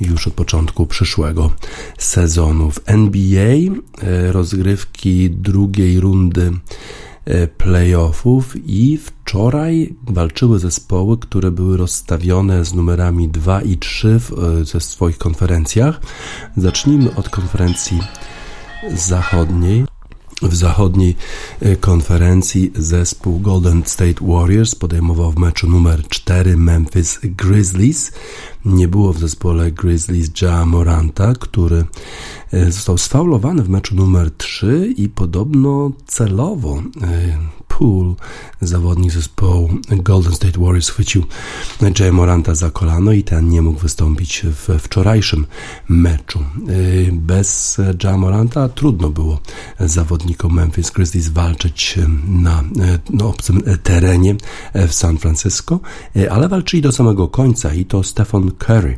już 0.00 0.26
od 0.26 0.34
początku 0.34 0.86
przyszłego 0.86 1.50
sezonu. 1.98 2.70
W 2.70 2.80
NBA 2.86 3.54
e, 3.54 4.32
rozgrywki 4.32 5.30
drugiej 5.30 6.00
rundy 6.00 6.52
e, 7.24 7.46
playoffów 7.46 8.54
i 8.66 8.98
wczoraj 8.98 9.94
walczyły 10.06 10.58
zespoły, 10.58 11.18
które 11.18 11.50
były 11.50 11.76
rozstawione 11.76 12.64
z 12.64 12.74
numerami 12.74 13.28
2 13.28 13.62
i 13.62 13.76
3 13.76 14.20
w, 14.20 14.32
e, 14.32 14.64
ze 14.64 14.80
swoich 14.80 15.18
konferencjach. 15.18 16.00
Zacznijmy 16.56 17.14
od 17.14 17.28
konferencji 17.28 18.00
zachodniej. 18.94 19.85
W 20.42 20.54
zachodniej 20.54 21.16
e, 21.60 21.76
konferencji 21.76 22.72
zespół 22.74 23.40
Golden 23.40 23.82
State 23.86 24.26
Warriors 24.26 24.74
podejmował 24.74 25.32
w 25.32 25.38
meczu 25.38 25.68
numer 25.68 26.08
4 26.08 26.56
Memphis 26.56 27.18
Grizzlies. 27.22 28.12
Nie 28.66 28.88
było 28.88 29.12
w 29.12 29.18
zespole 29.18 29.72
Grizzlies 29.72 30.30
Ja 30.42 30.66
Moranta, 30.66 31.32
który 31.34 31.84
e, 32.52 32.72
został 32.72 32.98
sfaulowany 32.98 33.62
w 33.62 33.68
meczu 33.68 33.96
numer 33.96 34.30
3 34.30 34.94
i 34.96 35.08
podobno 35.08 35.92
celowo 36.06 36.82
e, 37.02 37.56
Poole, 37.78 38.14
zawodnik 38.60 39.12
zespołu 39.12 39.70
Golden 39.90 40.32
State 40.34 40.60
Warriors, 40.60 40.88
chwycił 40.88 41.24
Jay 42.00 42.12
Moranta 42.12 42.54
za 42.54 42.70
kolano 42.70 43.12
i 43.12 43.22
ten 43.22 43.48
nie 43.48 43.62
mógł 43.62 43.80
wystąpić 43.80 44.42
w 44.44 44.78
wczorajszym 44.78 45.46
meczu. 45.88 46.38
Y, 46.68 47.10
bez 47.12 47.80
Jay 48.04 48.18
Moranta 48.18 48.68
trudno 48.68 49.10
było 49.10 49.40
zawodnikom 49.80 50.54
Memphis 50.54 50.90
Grizzlies 50.90 51.28
walczyć 51.28 51.98
na, 52.28 52.64
na 53.10 53.24
obcym 53.24 53.62
terenie 53.82 54.36
w 54.74 54.92
San 54.92 55.18
Francisco, 55.18 55.80
ale 56.30 56.48
walczyli 56.48 56.82
do 56.82 56.92
samego 56.92 57.28
końca 57.28 57.74
i 57.74 57.84
to 57.84 58.02
Stephen 58.02 58.50
Curry, 58.58 58.96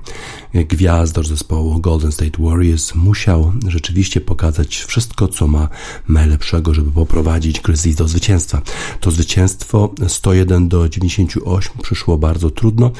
gwiazdor 0.55 1.27
zespołu 1.27 1.81
Golden 1.81 2.13
State 2.13 2.43
Warriors, 2.43 2.95
musiał 2.95 3.53
rzeczywiście 3.69 4.21
pokazać 4.21 4.77
wszystko, 4.77 5.29
co 5.29 5.47
ma 5.47 5.69
najlepszego, 6.09 6.75
żeby 6.75 6.91
poprowadzić 6.91 7.61
Grizzlies 7.61 7.97
do 7.97 8.09
zwycięstwa. 8.09 8.63
To 9.01 9.11
zwycięstwo 9.11 9.95
101 10.09 10.69
do 10.69 10.89
98 10.89 11.73
przyszło 11.83 12.19
bardzo 12.19 12.51
trudno. 12.51 12.91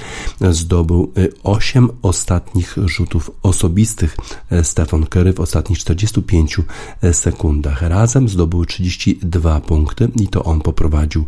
Zdobył 0.51 1.13
8 1.43 1.85
y, 1.85 1.89
ostatnich 2.03 2.77
rzutów 2.85 3.31
osobistych 3.43 4.17
e, 4.51 4.65
Stefan 4.65 5.07
Curry 5.07 5.33
w 5.33 5.41
ostatnich 5.41 5.79
45 5.79 6.57
e, 7.03 7.15
sekundach. 7.15 7.83
Razem 7.83 8.29
zdobył 8.29 8.65
32 8.65 9.61
punkty 9.61 10.09
i 10.21 10.29
to 10.29 10.45
on 10.45 10.61
poprowadził 10.61 11.25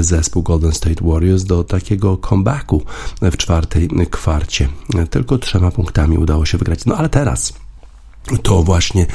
zespół 0.00 0.42
Golden 0.42 0.72
State 0.72 1.04
Warriors 1.04 1.44
do 1.44 1.64
takiego 1.64 2.16
comebacku 2.28 2.82
w 3.22 3.36
czwartej 3.36 3.88
kwarcie. 4.10 4.53
Tylko 5.10 5.38
trzema 5.38 5.70
punktami 5.70 6.18
udało 6.18 6.46
się 6.46 6.58
wygrać. 6.58 6.84
No 6.84 6.96
ale 6.96 7.08
teraz 7.08 7.52
to 8.42 8.62
właśnie 8.62 9.06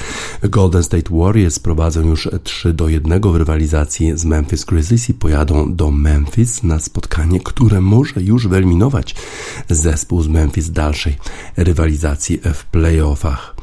Golden 0.44 0.84
State 0.84 1.18
Warriors 1.18 1.60
prowadzą 1.60 2.02
już 2.02 2.30
3 2.44 2.74
do 2.74 2.90
1 2.90 3.22
w 3.22 3.36
rywalizacji 3.36 4.18
z 4.18 4.26
Memphis 4.26 4.66
Grizzlies 4.66 5.10
i 5.10 5.14
pojadą 5.14 5.76
do 5.76 5.92
Memphis 5.92 6.64
na 6.64 6.80
spotkanie, 6.80 7.40
które 7.40 7.82
może 7.82 8.22
już 8.22 8.48
wyeliminować 8.48 9.16
zespół 9.70 10.22
z 10.22 10.28
Memphis 10.28 10.72
dalszej 10.72 11.18
rywalizacji 11.58 12.40
w 12.54 12.66
playoffach. 12.66 13.56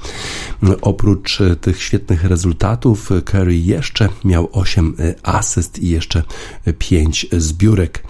Oprócz 0.82 1.38
tych 1.60 1.82
świetnych 1.82 2.24
rezultatów, 2.24 3.10
Curry 3.24 3.56
jeszcze 3.56 4.08
miał 4.24 4.48
8 4.52 4.96
asyst 5.22 5.78
i 5.78 5.88
jeszcze 5.88 6.22
5 6.78 7.26
zbiórek. 7.32 8.02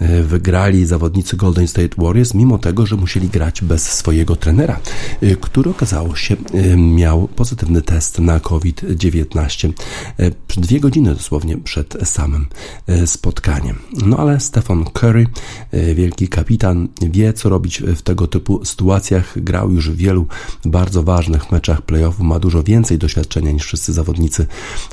E, 0.00 0.22
wygrali 0.22 0.86
zawodnicy 0.86 1.36
Golden 1.36 1.68
State 1.68 2.02
Warriors, 2.02 2.34
mimo 2.34 2.58
tego, 2.58 2.86
że 2.86 2.96
musieli 2.96 3.28
grać 3.28 3.62
bez 3.62 3.92
swojego 3.92 4.36
trenera, 4.36 4.80
e, 5.20 5.36
który 5.36 5.70
okazało 5.70 6.16
się 6.16 6.36
e, 6.54 6.76
miał 6.76 7.28
pozytywny 7.28 7.82
test 7.82 8.18
na 8.18 8.40
COVID-19 8.40 9.72
dwie 10.56 10.80
godziny 10.80 11.14
dosłownie 11.14 11.56
przed 11.56 11.96
samym 12.04 12.46
spotkaniem. 13.06 13.78
No 14.06 14.16
ale 14.16 14.40
Stephen 14.40 14.84
Curry, 14.84 15.26
wielki 15.94 16.28
kapitan, 16.28 16.88
wie 17.02 17.32
co 17.32 17.48
robić 17.48 17.82
w 17.82 18.02
tego 18.02 18.26
typu 18.26 18.64
sytuacjach. 18.64 19.42
Grał 19.42 19.72
już 19.72 19.90
w 19.90 19.96
wielu 19.96 20.26
bardzo 20.64 21.02
ważnych 21.02 21.52
meczach 21.52 21.82
playoffów, 21.82 22.20
ma 22.20 22.38
dużo 22.38 22.62
więcej 22.62 22.98
doświadczenia 22.98 23.52
niż 23.52 23.64
wszyscy 23.64 23.92
zawodnicy 23.92 24.46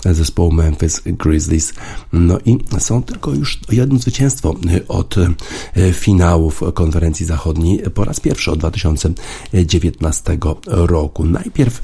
zespołu 0.05 0.51
Memphis 0.51 1.01
Grizzlies. 1.05 1.73
No 2.13 2.37
i 2.45 2.57
są 2.79 3.03
tylko 3.03 3.33
już 3.33 3.59
jedno 3.71 3.99
zwycięstwo 3.99 4.55
od 4.97 5.15
e, 5.17 5.93
finałów 5.93 6.61
konferencji 6.73 7.25
zachodniej 7.25 7.79
po 7.93 8.05
raz 8.05 8.19
pierwszy 8.19 8.51
od 8.51 8.59
2019 8.59 10.37
roku. 10.65 11.25
Najpierw 11.25 11.81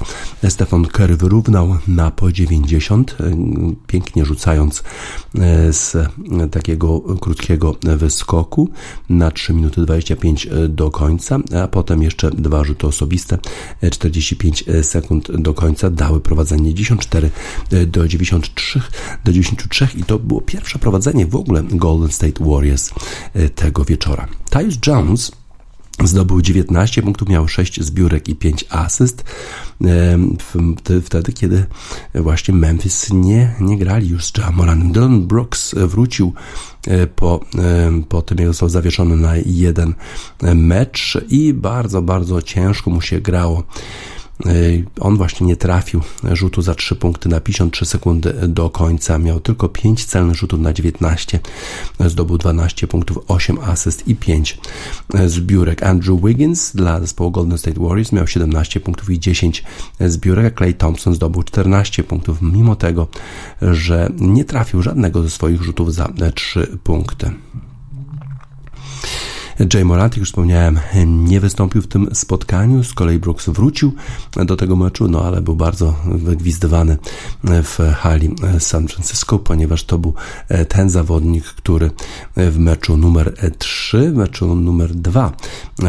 Stefan 0.48 0.86
Kerr 0.86 1.16
wyrównał 1.16 1.76
na 1.88 2.10
po 2.10 2.32
90, 2.32 3.16
e, 3.20 3.36
pięknie 3.86 4.24
rzucając 4.24 4.82
e, 5.38 5.72
z 5.72 5.96
takiego 6.50 7.00
krótkiego 7.00 7.76
wyskoku 7.82 8.68
na 9.08 9.30
3 9.30 9.54
minuty 9.54 9.80
25 9.80 10.48
do 10.68 10.90
końca, 10.90 11.38
a 11.64 11.68
potem 11.68 12.02
jeszcze 12.02 12.30
dwa 12.30 12.64
rzuty 12.64 12.86
osobiste 12.86 13.38
45 13.90 14.64
sekund 14.82 15.32
do 15.32 15.54
końca 15.54 15.90
dały 15.90 16.20
prowadzenie 16.20 16.74
94 16.74 17.30
do 17.86 18.08
93 18.08 18.80
do 19.24 19.32
93 19.32 19.88
i 19.96 20.02
to 20.02 20.18
było 20.18 20.40
pierwsze 20.40 20.78
prowadzenie 20.78 21.26
w 21.26 21.36
ogóle 21.36 21.62
Golden 21.62 22.12
State 22.12 22.44
Warriors 22.44 22.90
tego 23.54 23.84
wieczora. 23.84 24.28
Tyus 24.50 24.78
Jones 24.86 25.32
Zdobył 26.02 26.42
19 26.42 27.02
punktów, 27.02 27.28
miał 27.28 27.48
6 27.48 27.80
zbiórek 27.80 28.28
i 28.28 28.36
5 28.36 28.64
asyst. 28.70 29.24
Wtedy, 31.04 31.32
kiedy 31.32 31.66
właśnie 32.14 32.54
Memphis 32.54 33.12
nie, 33.12 33.54
nie 33.60 33.78
grali 33.78 34.08
już 34.08 34.24
z 34.24 34.32
Jamoranem. 34.38 34.92
Dylan 34.92 35.26
Brooks 35.26 35.74
wrócił 35.74 36.32
e, 36.86 37.06
po, 37.06 37.40
po 38.08 38.22
tym, 38.22 38.38
jak 38.38 38.46
został 38.46 38.68
zawieszony 38.68 39.16
na 39.16 39.32
jeden 39.46 39.94
mecz 40.42 41.18
i 41.28 41.52
bardzo, 41.52 42.02
bardzo 42.02 42.42
ciężko 42.42 42.90
mu 42.90 43.00
się 43.00 43.20
grało 43.20 43.62
on 45.00 45.16
właśnie 45.16 45.46
nie 45.46 45.56
trafił 45.56 46.00
rzutu 46.32 46.62
za 46.62 46.74
3 46.74 46.96
punkty 46.96 47.28
na 47.28 47.40
53 47.40 47.86
sekundy 47.86 48.34
do 48.48 48.70
końca. 48.70 49.18
Miał 49.18 49.40
tylko 49.40 49.68
5 49.68 50.04
celnych 50.04 50.36
rzutów 50.36 50.60
na 50.60 50.72
19. 50.72 51.40
Zdobył 52.00 52.38
12 52.38 52.86
punktów, 52.86 53.18
8 53.28 53.58
asyst 53.58 54.08
i 54.08 54.16
5 54.16 54.58
zbiórek. 55.26 55.82
Andrew 55.82 56.20
Wiggins 56.24 56.76
dla 56.76 57.00
zespołu 57.00 57.30
Golden 57.30 57.58
State 57.58 57.80
Warriors 57.80 58.12
miał 58.12 58.26
17 58.26 58.80
punktów 58.80 59.10
i 59.10 59.20
10 59.20 59.64
zbiórek, 60.00 60.54
a 60.54 60.58
Clay 60.58 60.74
Thompson 60.74 61.14
zdobył 61.14 61.42
14 61.42 62.04
punktów, 62.04 62.42
mimo 62.42 62.76
tego, 62.76 63.08
że 63.62 64.10
nie 64.18 64.44
trafił 64.44 64.82
żadnego 64.82 65.22
ze 65.22 65.30
swoich 65.30 65.62
rzutów 65.62 65.94
za 65.94 66.12
3 66.34 66.78
punkty. 66.84 67.30
Jay 69.74 69.84
Morant, 69.84 70.16
już 70.16 70.28
wspomniałem, 70.28 70.78
nie 71.06 71.40
wystąpił 71.40 71.82
w 71.82 71.86
tym 71.86 72.08
spotkaniu. 72.14 72.84
Z 72.84 72.94
kolei 72.94 73.18
Brooks 73.18 73.48
wrócił 73.48 73.92
do 74.46 74.56
tego 74.56 74.76
meczu, 74.76 75.08
no 75.08 75.22
ale 75.22 75.42
był 75.42 75.56
bardzo 75.56 75.94
wygwizdywany 76.04 76.96
w 77.44 77.78
hali 77.96 78.34
San 78.58 78.88
Francisco, 78.88 79.38
ponieważ 79.38 79.84
to 79.84 79.98
był 79.98 80.14
ten 80.68 80.90
zawodnik, 80.90 81.44
który 81.44 81.90
w 82.36 82.58
meczu 82.58 82.96
numer 82.96 83.34
3, 83.58 84.10
w 84.10 84.14
meczu 84.14 84.54
numer 84.54 84.94
2 84.94 85.32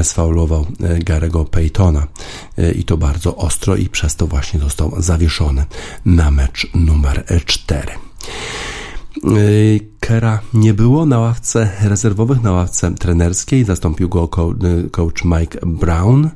sfaulował 0.03 0.65
Garego 0.99 1.45
Paytona 1.45 2.07
i 2.75 2.83
to 2.83 2.97
bardzo 2.97 3.35
ostro 3.35 3.75
i 3.75 3.89
przez 3.89 4.15
to 4.15 4.27
właśnie 4.27 4.59
został 4.59 4.93
zawieszony 4.97 5.65
na 6.05 6.31
mecz 6.31 6.67
numer 6.73 7.25
4. 7.45 7.91
Kera 10.07 10.39
nie 10.53 10.73
było 10.73 11.05
na 11.05 11.19
ławce 11.19 11.69
rezerwowych, 11.81 12.43
na 12.43 12.51
ławce 12.51 12.91
trenerskiej. 12.91 13.63
Zastąpił 13.63 14.09
go 14.09 14.27
coach 14.91 15.25
Mike 15.25 15.59
Brown, 15.65 16.29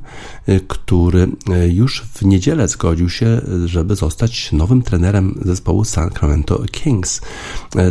który 0.68 1.28
już 1.68 2.02
w 2.14 2.22
niedzielę 2.22 2.68
zgodził 2.68 3.10
się, 3.10 3.40
żeby 3.64 3.96
zostać 3.96 4.52
nowym 4.52 4.82
trenerem 4.82 5.40
zespołu 5.44 5.84
Sacramento 5.84 6.62
Kings. 6.70 7.20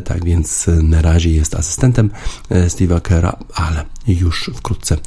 Tak 0.06 0.26
więc 0.26 0.66
na 0.84 1.02
razie 1.02 1.30
jest 1.30 1.56
asystentem 1.56 2.10
Steve'a 2.50 3.02
Kera, 3.02 3.38
ale 3.54 3.86
już 4.08 4.52
wkrótce 4.56 4.98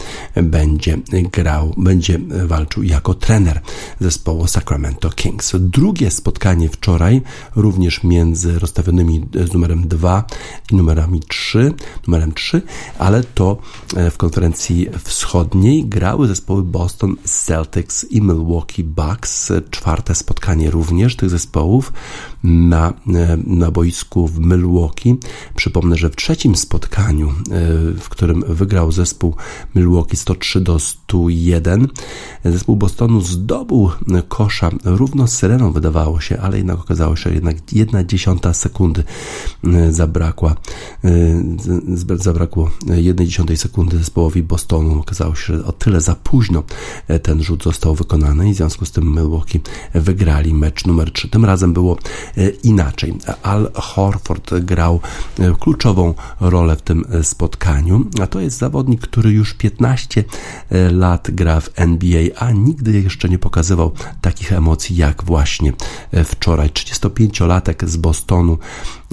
będzie 0.43 0.99
grał, 1.33 1.75
będzie 1.77 2.19
walczył 2.47 2.83
jako 2.83 3.15
trener 3.15 3.61
zespołu 4.01 4.47
Sacramento 4.47 5.11
Kings. 5.11 5.53
Drugie 5.59 6.11
spotkanie 6.11 6.69
wczoraj, 6.69 7.23
również 7.57 8.05
między 8.05 8.59
rozstawionymi 8.59 9.27
z 9.49 9.53
numerem 9.53 9.89
2 9.89 10.25
jedenastki 10.25 10.62
numerami 10.73 11.21
3, 11.21 11.75
numerem 12.07 12.33
3, 12.33 12.63
ale 12.99 13.25
to 13.25 13.59
w 14.11 14.17
konferencji 14.17 14.89
wschodniej 15.05 15.85
grały 15.85 16.29
zespoły 16.29 16.63
Boston 16.63 17.17
Celtics 17.25 18.05
i 18.11 18.23
Milwaukee 18.23 18.85
Bucks. 18.85 19.53
Czwarte 19.71 20.15
spotkanie 20.15 20.71
również 20.71 21.17
tych 21.17 21.31
zespołów 21.31 21.93
na, 22.45 22.93
na 23.47 23.71
boisku 23.71 24.29
w 24.29 24.39
Milwaukee. 24.39 25.17
Przypomnę, 25.57 25.97
że 25.97 26.11
w 26.11 26.17
trzecim 26.17 26.57
spotkaniu, 26.57 27.33
w 28.01 28.09
którym 28.09 28.45
wygrał 28.49 28.93
zespół 28.93 29.37
Milwaukee 29.75 30.17
103 30.17 30.61
do 30.61 30.79
101, 30.79 31.89
zespół 32.45 32.77
Bostonu 32.77 33.21
zdobył 33.21 33.91
kosza 34.29 34.71
równo 34.85 35.27
z 35.27 35.33
syreną 35.33 35.73
wydawało 35.73 36.21
się, 36.21 36.39
ale 36.41 36.57
jednak 36.57 36.79
okazało 36.79 37.17
się, 37.17 37.23
że 37.23 37.35
jednak 37.35 37.73
jedna 37.73 38.05
dziesiąta 38.05 38.55
sekundy 38.55 39.05
e, 39.65 39.93
zabrakła, 39.93 40.51
e, 40.51 40.55
zabrakło 42.16 42.70
jednej 42.87 43.27
dziesiątej 43.27 43.57
sekundy 43.57 43.98
zespołowi 43.98 44.42
Bostonu. 44.42 45.01
Okazało 45.01 45.35
się, 45.35 45.57
że 45.57 45.64
o 45.64 45.72
tyle 45.72 46.01
za 46.01 46.14
późno 46.14 46.62
e, 47.09 47.18
ten 47.18 47.42
rzut 47.42 47.64
został 47.64 47.94
wykonany 47.94 48.51
i 48.51 48.53
w 48.53 48.57
związku 48.57 48.87
z 48.87 48.90
tym 48.90 49.05
Milwaukee 49.05 49.61
wygrali 49.94 50.55
mecz 50.55 50.85
numer 50.85 51.12
3. 51.12 51.29
Tym 51.29 51.44
razem 51.44 51.72
było 51.72 51.96
inaczej. 52.62 53.14
Al 53.42 53.70
Horford 53.75 54.55
grał 54.61 55.01
kluczową 55.61 56.14
rolę 56.40 56.77
w 56.77 56.83
tym 56.83 57.05
spotkaniu, 57.22 58.05
a 58.22 58.27
to 58.27 58.40
jest 58.40 58.59
zawodnik, 58.59 59.01
który 59.01 59.31
już 59.31 59.55
15 59.55 60.25
lat 60.90 61.31
gra 61.31 61.61
w 61.61 61.70
NBA, 61.75 62.22
a 62.38 62.51
nigdy 62.51 63.01
jeszcze 63.01 63.29
nie 63.29 63.38
pokazywał 63.38 63.92
takich 64.20 64.53
emocji 64.53 64.96
jak 64.96 65.25
właśnie 65.25 65.72
wczoraj. 66.25 66.68
35-latek 66.68 67.88
z 67.88 67.96
Bostonu 67.96 68.59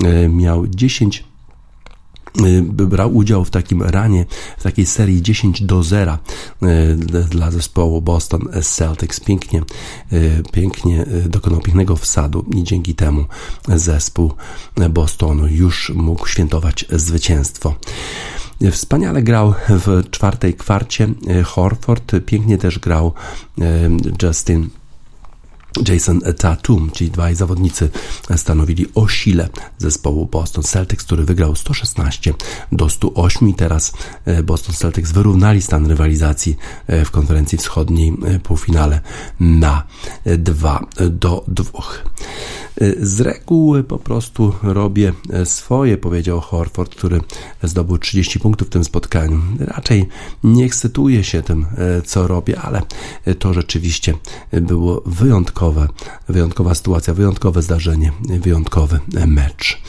e, 0.03 0.29
miał 0.29 0.67
10 0.67 1.19
e, 1.19 1.23
brał 2.63 3.15
udział 3.15 3.45
w 3.45 3.49
takim 3.49 3.83
ranie, 3.83 4.25
w 4.57 4.63
takiej 4.63 4.85
serii 4.85 5.21
10 5.21 5.61
do 5.61 5.83
0 5.83 6.11
e, 6.11 6.17
dla 7.29 7.51
zespołu 7.51 8.01
Boston 8.01 8.49
Celtics. 8.61 9.19
Pięknie, 9.19 9.61
pięknie 10.51 11.05
dokonał 11.25 11.59
pięknego 11.59 11.95
wsadu 11.95 12.45
i 12.55 12.63
dzięki 12.63 12.95
temu 12.95 13.25
zespół 13.67 14.33
Bostonu 14.89 15.47
już 15.47 15.89
mógł 15.95 16.27
świętować 16.27 16.85
zwycięstwo. 16.89 17.75
Wspaniale 18.71 19.21
grał 19.21 19.53
w 19.69 20.09
czwartej 20.11 20.53
kwarcie 20.53 21.07
Horford, 21.45 22.11
pięknie 22.25 22.57
też 22.57 22.79
grał 22.79 23.13
Justin 24.23 24.69
Jason 25.87 26.21
Tatum, 26.37 26.91
czyli 26.91 27.11
dwaj 27.11 27.35
zawodnicy 27.35 27.89
stanowili 28.35 28.85
o 28.95 29.07
sile 29.07 29.49
zespołu 29.77 30.25
Boston 30.25 30.63
Celtics, 30.63 31.05
który 31.05 31.23
wygrał 31.23 31.55
116 31.55 32.33
do 32.71 32.89
108 32.89 33.49
i 33.49 33.53
teraz 33.53 33.93
e, 34.25 34.43
Boston 34.43 34.75
Celtics 34.75 35.11
wyrównali 35.11 35.61
stan 35.61 35.87
rywalizacji 35.87 36.57
e, 36.87 37.05
w 37.05 37.11
konferencji 37.11 37.57
wschodniej 37.57 38.13
e, 38.25 38.39
półfinale 38.39 39.01
na 39.39 39.83
2 40.25 40.85
do 41.09 41.43
2. 41.47 41.71
Z 43.01 43.21
reguły 43.21 43.83
po 43.83 43.97
prostu 43.97 44.53
robię 44.63 45.13
swoje, 45.45 45.97
powiedział 45.97 46.39
Horford, 46.39 46.95
który 46.95 47.21
zdobył 47.63 47.97
30 47.97 48.39
punktów 48.39 48.67
w 48.67 48.71
tym 48.71 48.83
spotkaniu. 48.83 49.41
Raczej 49.59 50.07
nie 50.43 50.65
ekscytuję 50.65 51.23
się 51.23 51.41
tym, 51.41 51.65
co 52.05 52.27
robię, 52.27 52.59
ale 52.61 52.81
to 53.39 53.53
rzeczywiście 53.53 54.13
było 54.51 55.03
wyjątkowe, 55.05 55.87
wyjątkowa 56.29 56.75
sytuacja, 56.75 57.13
wyjątkowe 57.13 57.61
zdarzenie, 57.61 58.11
wyjątkowy 58.39 58.99
mecz. 59.27 59.81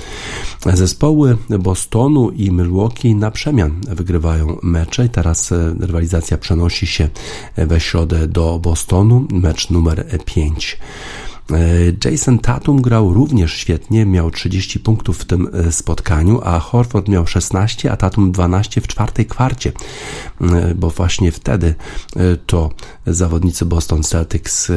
Zespoły 0.75 1.37
Bostonu 1.59 2.31
i 2.31 2.51
Milwaukee 2.51 3.15
na 3.15 3.31
przemian 3.31 3.81
wygrywają 3.89 4.57
mecze 4.63 5.07
i 5.07 5.09
teraz 5.09 5.51
rywalizacja 5.81 6.39
przenosi 6.39 6.87
się 6.87 7.09
we 7.57 7.81
środę 7.81 8.29
do 8.29 8.59
Bostonu, 8.59 9.27
mecz 9.31 9.71
numer 9.71 10.07
5. 10.25 10.79
E, 11.53 12.11
Jason 12.11 12.39
Tatum 12.39 12.83
grał 12.83 13.15
również 13.15 13.53
świetnie, 13.53 14.07
miał 14.07 14.31
30 14.31 14.81
punktów 14.81 15.19
w 15.19 15.25
tym 15.25 15.49
e, 15.53 15.73
spotkaniu, 15.73 16.41
a 16.45 16.59
Horford 16.59 17.09
miał 17.09 17.27
16, 17.27 17.93
a 17.93 17.97
Tatum 17.97 18.33
12 18.33 18.81
w 18.81 18.87
czwartej 18.87 19.27
kwarcie, 19.27 19.73
e, 20.41 20.75
bo 20.75 20.91
właśnie 20.91 21.33
wtedy 21.33 21.75
to 22.47 22.71
zawodnicy 23.07 23.65
Boston 23.65 24.03
Celtics 24.03 24.73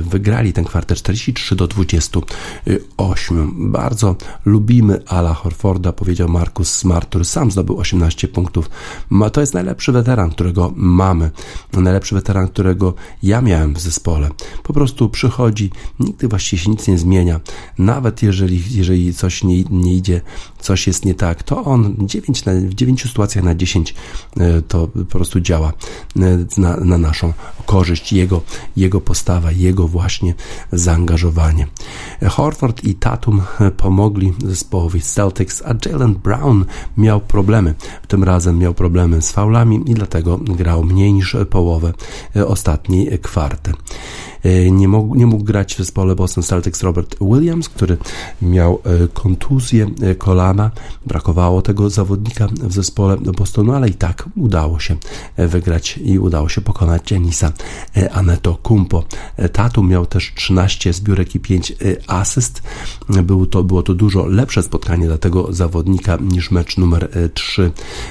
wygrali 0.00 0.52
ten 0.52 0.64
kwartę 0.64 0.94
43 0.94 1.56
do 1.56 1.66
28. 1.66 3.72
Bardzo 3.72 4.16
lubimy 4.44 5.02
Ala 5.06 5.34
Horforda, 5.34 5.92
powiedział 5.92 6.28
Markus 6.28 6.74
Smart, 6.74 7.08
który 7.08 7.24
sam 7.24 7.50
zdobył 7.50 7.78
18 7.78 8.28
punktów. 8.28 8.70
To 9.32 9.40
jest 9.40 9.54
najlepszy 9.54 9.92
weteran, 9.92 10.30
którego 10.30 10.72
mamy, 10.76 11.30
najlepszy 11.72 12.14
weteran, 12.14 12.48
którego 12.48 12.94
ja 13.22 13.40
miałem 13.40 13.74
w 13.74 13.80
zespole. 13.80 14.28
Po 14.62 14.72
prostu 14.72 15.08
przychodzi, 15.08 15.70
nigdy 16.16 16.28
właściwie 16.28 16.62
się 16.62 16.70
nic 16.70 16.88
nie 16.88 16.98
zmienia. 16.98 17.40
Nawet 17.78 18.22
jeżeli, 18.22 18.62
jeżeli 18.70 19.14
coś 19.14 19.44
nie, 19.44 19.62
nie 19.62 19.94
idzie, 19.94 20.20
coś 20.60 20.86
jest 20.86 21.04
nie 21.04 21.14
tak, 21.14 21.42
to 21.42 21.64
on 21.64 21.96
9 22.00 22.44
na, 22.44 22.52
w 22.52 22.74
9 22.74 23.02
sytuacjach 23.02 23.44
na 23.44 23.54
10 23.54 23.94
e, 24.36 24.62
to 24.62 24.88
po 24.88 25.04
prostu 25.04 25.40
działa 25.40 25.72
e, 26.16 26.20
na, 26.56 26.76
na 26.76 26.98
naszą 26.98 27.32
korzyść. 27.66 28.12
Jego, 28.12 28.42
jego 28.76 29.00
postawa, 29.00 29.52
jego 29.52 29.88
właśnie 29.88 30.34
zaangażowanie. 30.72 31.66
Horford 32.28 32.84
i 32.84 32.94
Tatum 32.94 33.42
pomogli 33.76 34.32
zespołowi 34.44 35.00
Celtics, 35.00 35.62
a 35.62 35.88
Jalen 35.88 36.14
Brown 36.14 36.64
miał 36.96 37.20
problemy. 37.20 37.74
Tym 38.08 38.24
razem 38.24 38.58
miał 38.58 38.74
problemy 38.74 39.22
z 39.22 39.32
faulami 39.32 39.82
i 39.86 39.94
dlatego 39.94 40.38
grał 40.38 40.84
mniej 40.84 41.12
niż 41.12 41.36
połowę 41.50 41.92
e, 42.36 42.46
ostatniej 42.46 43.18
kwarty. 43.18 43.72
E, 44.46 44.70
nie 44.70 44.88
mógł, 44.88 45.14
nie 45.14 45.26
mógł 45.26 45.44
grać 45.44 45.74
w 45.74 45.78
zespole 45.78 46.14
Boston 46.14 46.44
Celtics 46.44 46.82
Robert 46.82 47.16
Williams, 47.20 47.68
który 47.68 47.96
miał 48.42 48.78
e, 48.84 49.08
kontuzję 49.08 49.90
e, 50.02 50.14
kolana. 50.14 50.70
Brakowało 51.06 51.62
tego 51.62 51.90
zawodnika 51.90 52.48
w 52.62 52.72
zespole 52.72 53.16
Bostonu, 53.16 53.72
ale 53.72 53.88
i 53.88 53.94
tak 53.94 54.28
udało 54.36 54.80
się 54.80 54.96
wygrać 55.36 55.98
i 56.04 56.18
udało 56.18 56.48
się 56.48 56.60
pokonać 56.60 57.10
Janisa 57.10 57.52
Aneto 58.12 58.54
Kumpo. 58.54 59.04
Tatum 59.52 59.88
miał 59.88 60.06
też 60.06 60.32
13 60.34 60.92
zbiórek 60.92 61.34
i 61.34 61.40
5 61.40 61.72
asyst. 62.06 62.62
Było 63.08 63.46
to, 63.46 63.64
było 63.64 63.82
to 63.82 63.94
dużo 63.94 64.26
lepsze 64.26 64.62
spotkanie 64.62 65.06
dla 65.06 65.18
tego 65.18 65.52
zawodnika 65.52 66.18
niż 66.20 66.50
mecz 66.50 66.76
numer 66.76 67.30
3. 67.34 67.70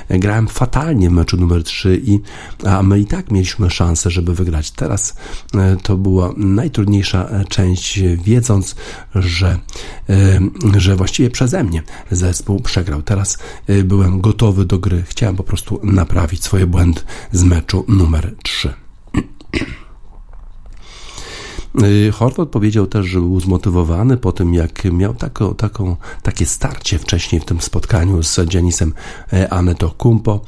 Grałem 0.09 0.47
fatalnie 0.47 1.09
w 1.09 1.13
meczu 1.13 1.37
numer 1.37 1.63
3 1.63 2.01
i 2.03 2.19
a 2.65 2.83
my 2.83 2.99
i 2.99 3.05
tak 3.05 3.31
mieliśmy 3.31 3.69
szansę, 3.69 4.09
żeby 4.09 4.33
wygrać. 4.33 4.71
Teraz 4.71 5.15
to 5.83 5.97
była 5.97 6.24
najtrudniejsza 6.37 7.29
część, 7.49 7.99
wiedząc, 8.23 8.75
że, 9.15 9.59
e, 10.09 10.39
że 10.77 10.95
właściwie 10.95 11.29
przeze 11.29 11.63
mnie 11.63 11.83
zespół 12.11 12.59
przegrał. 12.59 13.01
Teraz 13.01 13.37
e, 13.67 13.83
byłem 13.83 14.21
gotowy 14.21 14.65
do 14.65 14.79
gry. 14.79 15.03
Chciałem 15.07 15.35
po 15.35 15.43
prostu 15.43 15.79
naprawić 15.83 16.43
swoje 16.43 16.67
błędy 16.67 17.01
z 17.31 17.43
meczu 17.43 17.85
numer 17.87 18.35
3. 18.43 18.73
Y, 21.83 22.11
Horvath 22.11 22.49
powiedział 22.49 22.87
też, 22.87 23.05
że 23.05 23.19
był 23.19 23.39
zmotywowany 23.39 24.17
po 24.17 24.31
tym, 24.31 24.53
jak 24.53 24.85
miał 24.85 25.13
taką, 25.13 25.55
taką, 25.55 25.95
takie 26.23 26.45
starcie 26.45 26.99
wcześniej 26.99 27.41
w 27.41 27.45
tym 27.45 27.61
spotkaniu 27.61 28.23
z 28.23 28.53
Janisem 28.53 28.93
e, 29.33 29.53
Aneto 29.53 29.89
Kumpo. 29.89 30.41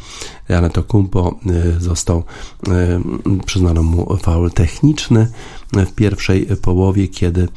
Aneto 0.49 0.83
Kumpo 0.83 1.39
e, 1.45 1.79
został, 1.79 2.23
e, 2.67 3.01
przyznano 3.45 3.83
mu 3.83 4.17
faul 4.17 4.51
techniczny 4.51 5.27
w 5.73 5.93
pierwszej 5.93 6.47
połowie, 6.61 7.07
kiedy 7.07 7.47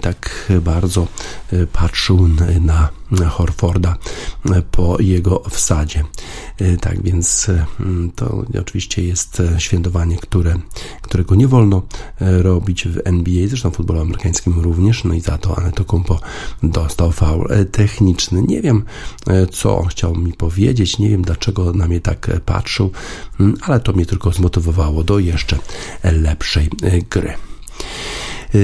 tak 0.00 0.52
bardzo 0.60 1.06
patrzył 1.72 2.28
na 3.10 3.28
Horforda 3.28 3.96
po 4.70 5.00
jego 5.00 5.42
wsadzie. 5.50 6.04
Tak 6.80 7.02
więc 7.02 7.50
to 8.16 8.44
oczywiście 8.60 9.02
jest 9.02 9.42
świętowanie, 9.58 10.16
które, 10.16 10.58
którego 11.02 11.34
nie 11.34 11.48
wolno 11.48 11.82
robić 12.20 12.88
w 12.88 13.00
NBA, 13.04 13.48
zresztą 13.48 13.70
w 13.70 13.76
futbolu 13.76 14.00
amerykańskim 14.00 14.60
również, 14.60 15.04
no 15.04 15.14
i 15.14 15.20
za 15.20 15.38
to 15.38 15.84
Kumpo 15.86 16.20
dostał 16.62 17.12
faul 17.12 17.48
techniczny. 17.72 18.42
Nie 18.42 18.62
wiem, 18.62 18.84
co 19.52 19.84
chciał 19.84 20.14
mi 20.14 20.32
powiedzieć, 20.32 20.98
nie 20.98 21.08
wiem, 21.08 21.22
dlaczego 21.22 21.72
na 21.72 21.86
mnie 21.86 22.00
tak 22.00 22.30
patrzył, 22.46 22.90
ale 23.60 23.80
to 23.80 23.92
mnie 23.92 24.06
tylko 24.06 24.32
zmotywowało 24.32 25.04
do 25.04 25.18
jeszcze 25.18 25.58
lepszej 26.04 26.70
gry. 27.10 27.34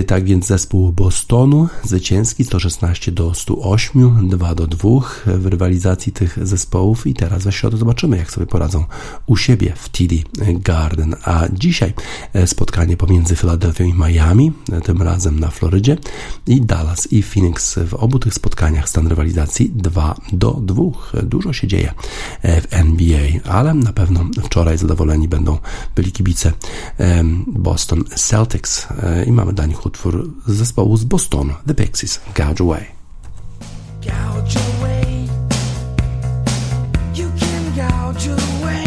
Tak 0.06 0.24
więc 0.24 0.46
zespół 0.46 0.92
Bostonu 0.92 1.68
zwycięski 1.84 2.44
116 2.44 3.12
do 3.12 3.34
108, 3.34 4.28
2 4.28 4.54
do 4.54 4.66
2 4.66 4.88
w 5.26 5.46
rywalizacji 5.46 6.12
tych 6.12 6.46
zespołów 6.46 7.06
i 7.06 7.14
teraz 7.14 7.44
we 7.44 7.52
środę 7.52 7.76
zobaczymy 7.76 8.16
jak 8.16 8.30
sobie 8.30 8.46
poradzą 8.46 8.84
u 9.26 9.36
siebie 9.36 9.72
w 9.76 9.88
TD 9.88 10.14
Garden. 10.54 11.16
A 11.24 11.44
dzisiaj 11.52 11.94
spotkanie 12.46 12.96
pomiędzy 12.96 13.36
Filadelfią 13.36 13.84
i 13.84 13.94
Miami, 13.94 14.52
tym 14.84 15.02
razem 15.02 15.40
na 15.40 15.50
Florydzie 15.50 15.96
i 16.46 16.60
Dallas 16.60 17.12
i 17.12 17.22
Phoenix. 17.22 17.78
W 17.88 17.94
obu 17.94 18.18
tych 18.18 18.34
spotkaniach 18.34 18.88
stan 18.88 19.06
rywalizacji 19.06 19.70
2 19.74 20.14
do 20.32 20.50
2. 20.50 20.82
Dużo 21.22 21.52
się 21.52 21.66
dzieje 21.66 21.94
w 22.42 22.66
NBA, 22.70 23.40
ale 23.44 23.74
na 23.74 23.92
pewno 23.92 24.20
wczoraj 24.44 24.78
zadowoleni 24.78 25.28
będą 25.28 25.58
byli 25.96 26.12
kibice 26.12 26.52
Boston 27.46 28.04
Celtics 28.16 28.86
i 29.26 29.32
mamy 29.32 29.52
dla 29.52 29.66
nich 29.74 29.86
utwór 29.86 30.30
zespołu 30.46 30.96
z 30.96 31.04
Bostonu, 31.04 31.54
The 31.66 31.74
Pixies, 31.74 32.20
Gouge 32.34 32.60
Away. 32.60 32.86
Gouge 34.02 34.58
away. 34.78 35.28
You 37.14 37.30
can 37.38 37.64
gouge 37.76 38.28
away. 38.28 38.83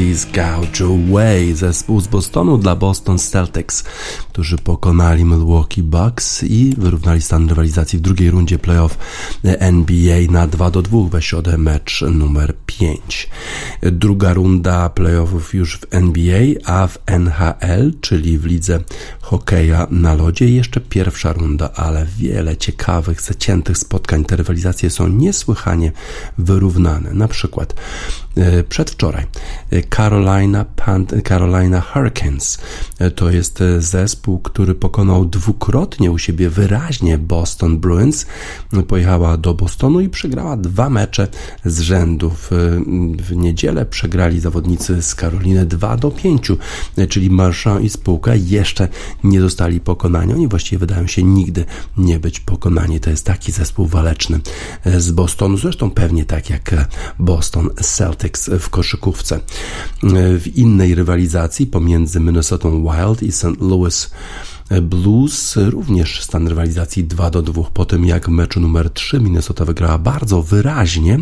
Pixies 0.00 0.26
Gouge 0.32 0.84
Away, 0.84 1.54
zespół 1.54 2.00
z 2.00 2.06
Bostonu 2.06 2.58
dla 2.58 2.76
Boston 2.76 3.18
Celtics, 3.18 3.84
którzy 4.28 4.58
pokonali 4.58 5.24
Milwaukee 5.24 5.82
Bucks 5.82 6.42
i 6.42 6.74
wyrównali 6.78 7.22
stan 7.22 7.48
rywalizacji 7.48 7.98
w 7.98 8.02
drugiej 8.02 8.30
rundzie 8.30 8.58
playoff 8.58 8.98
NBA 9.44 10.20
na 10.30 10.46
2 10.46 10.70
do 10.70 10.82
2 10.82 11.08
we 11.08 11.22
środę 11.22 11.58
mecz 11.58 12.04
numer 12.10 12.54
5. 12.66 13.28
Druga 13.82 14.34
runda 14.34 14.88
playoffów 14.88 15.54
już 15.54 15.78
w 15.78 15.86
NBA, 15.90 16.40
a 16.64 16.86
w 16.86 16.98
NHL, 17.06 17.92
czyli 18.00 18.38
w 18.38 18.44
lidze 18.44 18.80
hokeja 19.20 19.86
na 19.90 20.14
lodzie 20.14 20.48
jeszcze 20.48 20.80
pierwsza 20.80 21.32
runda, 21.32 21.72
ale 21.74 22.06
wiele 22.18 22.56
ciekawych, 22.56 23.20
zaciętych 23.20 23.78
spotkań. 23.78 24.24
Te 24.24 24.36
rywalizacje 24.36 24.90
są 24.90 25.08
niesłychanie 25.08 25.92
wyrównane. 26.38 27.14
Na 27.14 27.28
przykład 27.28 27.74
przedwczoraj. 28.68 29.26
E, 29.70 29.82
Carolina, 29.96 30.64
Pan 30.64 31.06
Carolina 31.28 31.80
Hurricanes 31.80 32.58
e, 32.98 33.10
to 33.10 33.30
jest 33.30 33.58
zespół, 33.78 34.38
który 34.38 34.74
pokonał 34.74 35.24
dwukrotnie 35.24 36.10
u 36.10 36.18
siebie 36.18 36.50
wyraźnie 36.50 37.18
Boston 37.18 37.78
Bruins. 37.78 38.26
Pojechała 38.88 39.36
do 39.36 39.54
Bostonu 39.54 40.00
i 40.00 40.08
przegrała 40.08 40.56
dwa 40.56 40.90
mecze 40.90 41.28
z 41.64 41.80
rzędu. 41.80 42.30
W, 42.30 42.48
w 43.18 43.36
niedzielę 43.36 43.86
przegrali 43.86 44.40
zawodnicy 44.40 45.02
z 45.02 45.14
Karoliny 45.14 45.66
2 45.66 45.96
do 45.96 46.10
5, 46.10 46.52
czyli 47.08 47.30
Marchand 47.30 47.84
i 47.84 47.90
spółka 47.90 48.34
jeszcze 48.34 48.88
nie 49.24 49.40
zostali 49.40 49.80
pokonani. 49.80 50.34
Oni 50.34 50.48
właściwie 50.48 50.78
wydają 50.78 51.06
się 51.06 51.22
nigdy 51.22 51.64
nie 51.96 52.18
być 52.20 52.40
pokonani. 52.40 53.00
To 53.00 53.10
jest 53.10 53.26
taki 53.26 53.52
zespół 53.52 53.86
waleczny 53.86 54.40
z 54.84 55.10
Bostonu, 55.10 55.56
zresztą 55.56 55.90
pewnie 55.90 56.24
tak 56.24 56.50
jak 56.50 56.88
Boston 57.18 57.70
Celtics 57.82 58.19
w 58.60 58.70
koszykówce. 58.70 59.40
W 60.38 60.46
innej 60.54 60.94
rywalizacji 60.94 61.66
pomiędzy 61.66 62.20
Minnesota 62.20 62.68
Wild 62.70 63.22
i 63.22 63.32
St. 63.32 63.60
Louis 63.60 64.10
Blues 64.82 65.56
również 65.56 66.22
stan 66.22 66.48
rywalizacji 66.48 67.04
2 67.04 67.30
do 67.30 67.42
2 67.42 67.62
po 67.74 67.84
tym 67.84 68.04
jak 68.04 68.26
w 68.26 68.28
meczu 68.28 68.60
numer 68.60 68.90
3 68.90 69.20
Minnesota 69.20 69.64
wygrała 69.64 69.98
bardzo 69.98 70.42
wyraźnie 70.42 71.18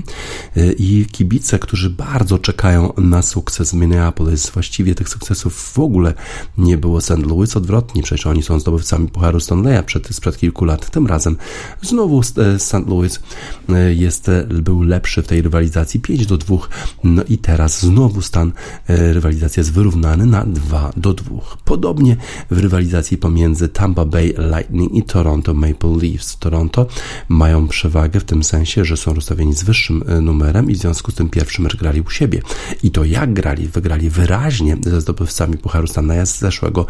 e, 0.56 0.72
i 0.72 1.06
kibice, 1.12 1.58
którzy 1.58 1.90
bardzo 1.90 2.38
czekają 2.38 2.92
na 2.96 3.22
sukces 3.22 3.74
Minneapolis, 3.74 4.50
właściwie 4.50 4.94
tych 4.94 5.08
sukcesów 5.08 5.54
w 5.54 5.78
ogóle 5.78 6.14
nie 6.58 6.78
było 6.78 7.00
St. 7.00 7.26
Louis, 7.26 7.56
odwrotnie, 7.56 8.02
przecież 8.02 8.26
oni 8.26 8.42
są 8.42 8.60
zdobywcami 8.60 9.08
Pucharu 9.08 9.40
Stanleya 9.40 9.82
przed, 9.82 10.08
sprzed 10.08 10.38
kilku 10.38 10.64
lat, 10.64 10.90
tym 10.90 11.06
razem 11.06 11.36
znowu 11.82 12.20
e, 12.20 12.58
St. 12.58 12.88
Louis 12.88 13.20
e, 13.68 13.94
jest, 13.94 14.30
był 14.48 14.82
lepszy 14.82 15.22
w 15.22 15.26
tej 15.26 15.42
rywalizacji 15.42 16.00
5 16.00 16.26
do 16.26 16.38
2, 16.38 16.56
no 17.04 17.22
i 17.28 17.38
teraz 17.38 17.80
znowu 17.80 18.22
stan 18.22 18.52
rywalizacji 18.88 19.60
jest 19.60 19.72
wyrównany 19.72 20.26
na 20.26 20.44
2 20.44 20.92
do 20.96 21.14
2. 21.14 21.30
Podobnie 21.64 22.16
w 22.50 22.58
rywalizacji 22.58 23.18
pomiędzy 23.18 23.37
między 23.38 23.68
Tampa 23.68 24.04
Bay 24.04 24.34
Lightning 24.56 24.94
i 24.94 25.02
Toronto 25.02 25.54
Maple 25.54 25.96
Leafs. 26.02 26.38
Toronto 26.38 26.86
mają 27.28 27.68
przewagę 27.68 28.20
w 28.20 28.24
tym 28.24 28.44
sensie, 28.44 28.84
że 28.84 28.96
są 28.96 29.14
rozstawieni 29.14 29.54
z 29.54 29.62
wyższym 29.62 30.04
e, 30.06 30.20
numerem 30.20 30.70
i 30.70 30.74
w 30.74 30.78
związku 30.78 31.10
z 31.12 31.14
tym 31.14 31.30
pierwszy 31.30 31.62
mecz 31.62 31.76
grali 31.76 32.00
u 32.00 32.10
siebie. 32.10 32.42
I 32.82 32.90
to 32.90 33.04
jak 33.04 33.32
grali? 33.32 33.68
Wygrali 33.68 34.10
wyraźnie 34.10 34.76
ze 34.80 35.00
zdobywcami 35.00 35.58
Pucharu 35.58 35.86
Stanleya 35.86 36.26
z 36.26 36.38
zeszłego 36.38 36.86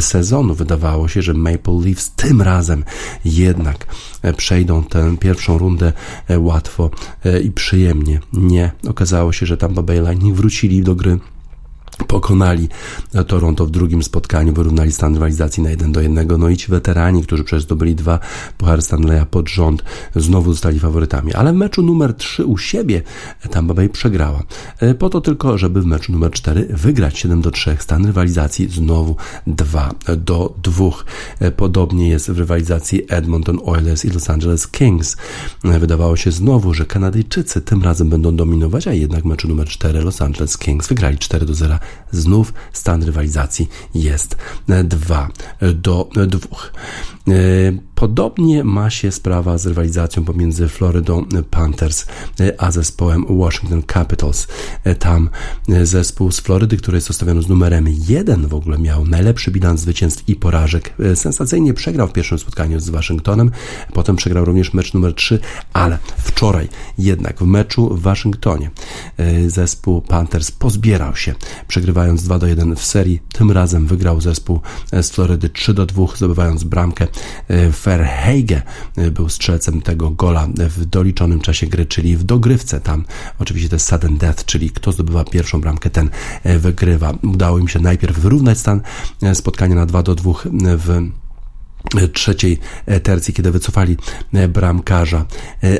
sezonu. 0.00 0.54
Wydawało 0.54 1.08
się, 1.08 1.22
że 1.22 1.34
Maple 1.34 1.80
Leafs 1.84 2.10
tym 2.10 2.42
razem 2.42 2.84
jednak 3.24 3.86
e, 4.22 4.32
przejdą 4.32 4.84
tę 4.84 5.16
pierwszą 5.20 5.58
rundę 5.58 5.92
e, 6.28 6.38
łatwo 6.38 6.90
i 7.44 7.50
przyjemnie. 7.50 8.20
Nie. 8.32 8.72
Okazało 8.88 9.32
się, 9.32 9.46
że 9.46 9.56
Tampa 9.56 9.82
Bay 9.82 10.00
Lightning 10.00 10.36
wrócili 10.36 10.82
do 10.82 10.94
gry 10.94 11.18
pokonali 12.04 12.68
Toronto 13.26 13.66
w 13.66 13.70
drugim 13.70 14.02
spotkaniu, 14.02 14.52
wyrównali 14.52 14.92
stan 14.92 15.14
rywalizacji 15.14 15.62
na 15.62 15.70
1 15.70 15.92
do 15.92 16.00
1. 16.00 16.28
No 16.38 16.48
i 16.48 16.56
ci 16.56 16.70
weterani, 16.70 17.22
którzy 17.22 17.44
przecież 17.44 17.62
zdobyli 17.62 17.94
dwa 17.94 18.18
Puchary 18.58 18.82
Stanleya 18.82 19.26
pod 19.30 19.48
rząd, 19.48 19.84
znowu 20.16 20.52
zostali 20.52 20.80
faworytami. 20.80 21.34
Ale 21.34 21.52
w 21.52 21.56
meczu 21.56 21.82
numer 21.82 22.14
3 22.14 22.44
u 22.44 22.58
siebie 22.58 23.02
Tampa 23.50 23.74
Bay 23.74 23.88
przegrała. 23.88 24.42
E, 24.78 24.94
po 24.94 25.10
to 25.10 25.20
tylko, 25.20 25.58
żeby 25.58 25.82
w 25.82 25.86
meczu 25.86 26.12
numer 26.12 26.30
4 26.30 26.66
wygrać 26.70 27.18
7 27.18 27.40
do 27.40 27.50
3. 27.50 27.76
Stan 27.78 28.06
rywalizacji 28.06 28.68
znowu 28.68 29.16
2 29.46 29.94
do 30.16 30.54
2. 30.62 30.84
E, 31.40 31.50
podobnie 31.50 32.08
jest 32.08 32.30
w 32.30 32.38
rywalizacji 32.38 33.02
Edmonton 33.08 33.58
Oilers 33.64 34.04
i 34.04 34.10
Los 34.10 34.30
Angeles 34.30 34.68
Kings. 34.68 35.16
E, 35.64 35.78
wydawało 35.78 36.16
się 36.16 36.30
znowu, 36.30 36.74
że 36.74 36.86
Kanadyjczycy 36.86 37.60
tym 37.60 37.82
razem 37.82 38.08
będą 38.08 38.36
dominować, 38.36 38.88
a 38.88 38.92
jednak 38.92 39.22
w 39.22 39.26
meczu 39.26 39.48
numer 39.48 39.68
4 39.68 40.00
Los 40.00 40.22
Angeles 40.22 40.58
Kings 40.58 40.88
wygrali 40.88 41.18
4 41.18 41.46
do 41.46 41.54
0 41.54 41.78
znów 42.12 42.52
stan 42.72 43.02
rywalizacji 43.02 43.68
jest 43.94 44.36
2 44.84 45.28
do 45.74 46.08
2. 46.14 46.48
Podobnie 48.00 48.64
ma 48.64 48.90
się 48.90 49.12
sprawa 49.12 49.58
z 49.58 49.66
rywalizacją 49.66 50.24
pomiędzy 50.24 50.68
Floridą 50.68 51.24
Panthers 51.50 52.06
a 52.58 52.70
zespołem 52.70 53.38
Washington 53.38 53.82
Capitals. 53.92 54.48
Tam 54.98 55.30
zespół 55.82 56.32
z 56.32 56.40
Florydy, 56.40 56.76
który 56.76 56.96
jest 56.96 57.10
ustawiony 57.10 57.42
z 57.42 57.48
numerem 57.48 57.88
1 58.08 58.46
w 58.46 58.54
ogóle 58.54 58.78
miał 58.78 59.04
najlepszy 59.04 59.50
bilans 59.50 59.80
zwycięstw 59.80 60.28
i 60.28 60.36
porażek. 60.36 60.94
Sensacyjnie 61.14 61.74
przegrał 61.74 62.08
w 62.08 62.12
pierwszym 62.12 62.38
spotkaniu 62.38 62.80
z 62.80 62.88
Waszyngtonem, 62.88 63.50
potem 63.92 64.16
przegrał 64.16 64.44
również 64.44 64.74
mecz 64.74 64.94
numer 64.94 65.14
3, 65.14 65.38
ale 65.72 65.98
wczoraj 66.16 66.68
jednak 66.98 67.38
w 67.38 67.46
meczu 67.46 67.94
w 67.94 68.02
Waszyngtonie 68.02 68.70
zespół 69.46 70.02
Panthers 70.02 70.50
pozbierał 70.50 71.16
się, 71.16 71.34
przegrywając 71.68 72.22
2 72.22 72.38
do 72.38 72.46
1 72.46 72.76
w 72.76 72.84
serii. 72.84 73.20
Tym 73.32 73.50
razem 73.50 73.86
wygrał 73.86 74.20
zespół 74.20 74.60
z 74.92 75.10
Florydy 75.10 75.48
3 75.48 75.74
do 75.74 75.86
2, 75.86 76.06
zdobywając 76.16 76.64
bramkę 76.64 77.06
w 77.48 77.89
Verheige 77.90 78.62
y, 78.98 79.10
był 79.10 79.28
strzelcem 79.28 79.82
tego 79.82 80.10
gola 80.10 80.48
w 80.56 80.84
doliczonym 80.84 81.40
czasie 81.40 81.66
gry, 81.66 81.86
czyli 81.86 82.16
w 82.16 82.24
dogrywce. 82.24 82.80
Tam 82.80 83.04
oczywiście 83.38 83.68
to 83.68 83.76
jest 83.76 83.88
sudden 83.88 84.18
death, 84.18 84.44
czyli 84.44 84.70
kto 84.70 84.92
zdobywa 84.92 85.24
pierwszą 85.24 85.60
bramkę, 85.60 85.90
ten 85.90 86.10
y, 86.46 86.58
wygrywa. 86.58 87.14
Udało 87.22 87.58
im 87.58 87.68
się 87.68 87.80
najpierw 87.80 88.18
wyrównać 88.18 88.58
stan 88.58 88.80
y, 89.22 89.34
spotkania 89.34 89.74
na 89.74 89.86
2 89.86 90.02
do 90.02 90.14
2 90.14 90.32
w 90.76 91.10
trzeciej 92.12 92.58
tercji, 93.02 93.34
kiedy 93.34 93.50
wycofali 93.50 93.96
bramkarza, 94.48 95.24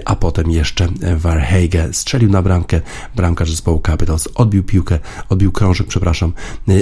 a 0.05 0.17
potem 0.17 0.51
jeszcze 0.51 0.89
Warhege 1.17 1.93
strzelił 1.93 2.31
na 2.31 2.43
bramkę, 2.43 2.81
bramkarz 3.17 3.51
zespołu 3.51 3.83
Capitals 3.87 4.29
odbił 4.35 4.63
piłkę, 4.63 4.99
odbił 5.29 5.53
krążek, 5.53 5.87
przepraszam, 5.87 6.33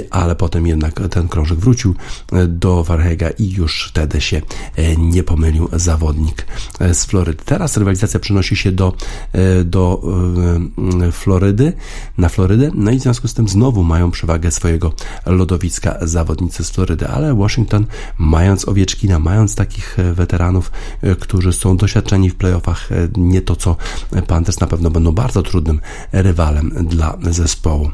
ale 0.09 0.35
potem 0.35 0.67
jednak 0.67 1.01
ten 1.09 1.27
krążek 1.27 1.59
wrócił 1.59 1.95
do 2.47 2.83
Warhega 2.83 3.29
i 3.29 3.51
już 3.51 3.87
wtedy 3.89 4.21
się 4.21 4.41
nie 4.97 5.23
pomylił 5.23 5.69
zawodnik 5.73 6.45
z 6.93 7.05
Florydy. 7.05 7.43
Teraz 7.45 7.77
rywalizacja 7.77 8.19
przenosi 8.19 8.55
się 8.55 8.71
do, 8.71 8.93
do 9.65 10.01
Florydy, 11.11 11.73
na 12.17 12.29
Florydę, 12.29 12.71
no 12.73 12.91
i 12.91 12.99
w 12.99 13.01
związku 13.01 13.27
z 13.27 13.33
tym 13.33 13.47
znowu 13.47 13.83
mają 13.83 14.11
przewagę 14.11 14.51
swojego 14.51 14.93
lodowiska 15.25 15.97
zawodnicy 16.01 16.63
z 16.63 16.69
Florydy, 16.69 17.07
ale 17.07 17.35
Washington 17.35 17.85
mając 18.17 18.67
owieczki 18.67 19.08
mając 19.17 19.55
takich 19.55 19.99
e, 19.99 20.13
weteranów, 20.13 20.71
e, 21.01 21.15
którzy 21.15 21.53
są 21.53 21.77
doświadczeni 21.77 22.29
w 22.29 22.35
playoffach, 22.35 22.91
e, 22.91 22.95
nie 23.17 23.41
to 23.41 23.55
co 23.55 23.75
Panthers 24.27 24.59
na 24.59 24.67
pewno 24.67 24.89
będą 24.89 25.11
bardzo 25.11 25.43
trudnym 25.43 25.79
rywalem 26.11 26.87
dla 26.89 27.17
zespołu 27.31 27.91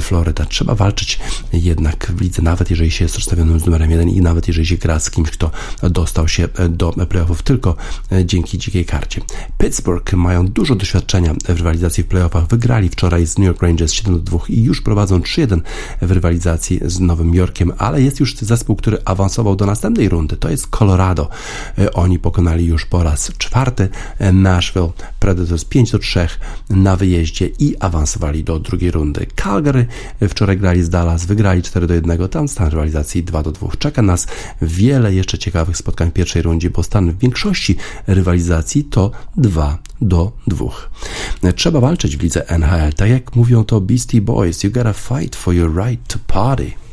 Florida. 0.00 0.44
Trzeba 0.44 0.74
walczyć 0.74 1.20
jednak 1.52 2.12
w 2.16 2.20
lidze, 2.20 2.42
nawet 2.42 2.70
jeżeli 2.70 2.90
się 2.90 3.04
jest 3.04 3.14
rozstawionym 3.14 3.60
z 3.60 3.66
numerem 3.66 3.90
1 3.90 4.08
i 4.08 4.20
nawet 4.20 4.48
jeżeli 4.48 4.66
się 4.66 4.76
gra 4.76 5.00
z 5.00 5.10
kimś, 5.10 5.30
kto 5.30 5.50
dostał 5.82 6.28
się 6.28 6.48
do 6.68 6.92
playoffów 6.92 7.42
tylko 7.42 7.76
dzięki 8.24 8.58
dzikiej 8.58 8.84
karcie. 8.84 9.20
Pittsburgh 9.58 10.12
mają 10.12 10.48
dużo 10.48 10.74
doświadczenia 10.74 11.34
w 11.34 11.48
rywalizacji 11.48 12.04
w 12.04 12.06
playoffach. 12.06 12.46
Wygrali 12.46 12.88
wczoraj 12.88 13.26
z 13.26 13.38
New 13.38 13.46
York 13.46 13.62
Rangers 13.62 13.92
7 13.92 14.22
2 14.22 14.38
i 14.48 14.62
już 14.62 14.80
prowadzą 14.80 15.18
3-1 15.18 15.60
w 16.02 16.10
rywalizacji 16.10 16.80
z 16.82 17.00
Nowym 17.00 17.34
Jorkiem, 17.34 17.72
ale 17.78 18.02
jest 18.02 18.20
już 18.20 18.36
zespół, 18.36 18.76
który 18.76 18.98
awansował 19.04 19.56
do 19.56 19.66
następnej 19.66 20.08
rundy. 20.08 20.36
To 20.36 20.50
jest 20.54 20.66
Colorado. 20.66 21.28
E, 21.78 21.92
oni 21.92 22.18
pokonali 22.18 22.66
już 22.66 22.86
po 22.86 23.02
raz 23.02 23.32
czwarty 23.38 23.88
e, 24.18 24.32
Nashville 24.32 24.92
Predators 25.20 25.64
5 25.64 25.90
do 25.90 25.98
3 25.98 26.28
na 26.70 26.96
wyjeździe 26.96 27.50
i 27.58 27.76
awansowali 27.80 28.44
do 28.44 28.58
drugiej 28.58 28.90
rundy. 28.90 29.26
Calgary 29.42 29.86
e, 30.20 30.28
wczoraj 30.28 30.58
grali 30.58 30.82
z 30.82 30.88
Dallas, 30.88 31.26
wygrali 31.26 31.62
4 31.62 31.86
do 31.86 31.94
1, 31.94 32.28
tam 32.28 32.48
stan 32.48 32.68
rywalizacji 32.68 33.24
2 33.24 33.42
do 33.42 33.52
2. 33.52 33.68
Czeka 33.78 34.02
nas 34.02 34.26
wiele 34.62 35.14
jeszcze 35.14 35.38
ciekawych 35.38 35.76
spotkań 35.76 36.10
w 36.10 36.12
pierwszej 36.12 36.42
rundzie, 36.42 36.70
bo 36.70 36.82
stan 36.82 37.12
w 37.12 37.18
większości 37.18 37.76
rywalizacji 38.06 38.84
to 38.84 39.10
2 39.36 39.78
do 40.00 40.32
2. 40.46 40.66
Trzeba 41.56 41.80
walczyć 41.80 42.16
w 42.16 42.22
lidze 42.22 42.48
NHL, 42.48 42.92
tak 42.92 43.10
jak 43.10 43.36
mówią 43.36 43.64
to 43.64 43.80
Beastie 43.80 44.20
Boys, 44.20 44.64
you 44.64 44.70
gotta 44.70 44.92
fight 44.92 45.36
for 45.36 45.54
your 45.54 45.86
right 45.86 46.08
to 46.08 46.18
party. 46.26 46.83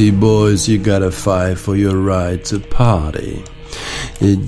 Beastie 0.00 0.18
Boys, 0.18 0.68
you 0.68 0.78
gotta 0.78 1.10
fight 1.10 1.58
for 1.58 1.76
your 1.76 2.04
right 2.04 2.50
to 2.50 2.60
party. 2.76 3.42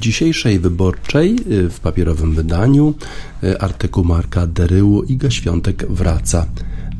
Dzisiejszej 0.00 0.58
wyborczej 0.58 1.36
w 1.70 1.80
papierowym 1.80 2.34
wydaniu 2.34 2.94
artykuł 3.60 4.04
Marka 4.04 4.46
Deryłu 4.46 5.02
Iga 5.02 5.30
Świątek 5.30 5.86
wraca 5.88 6.46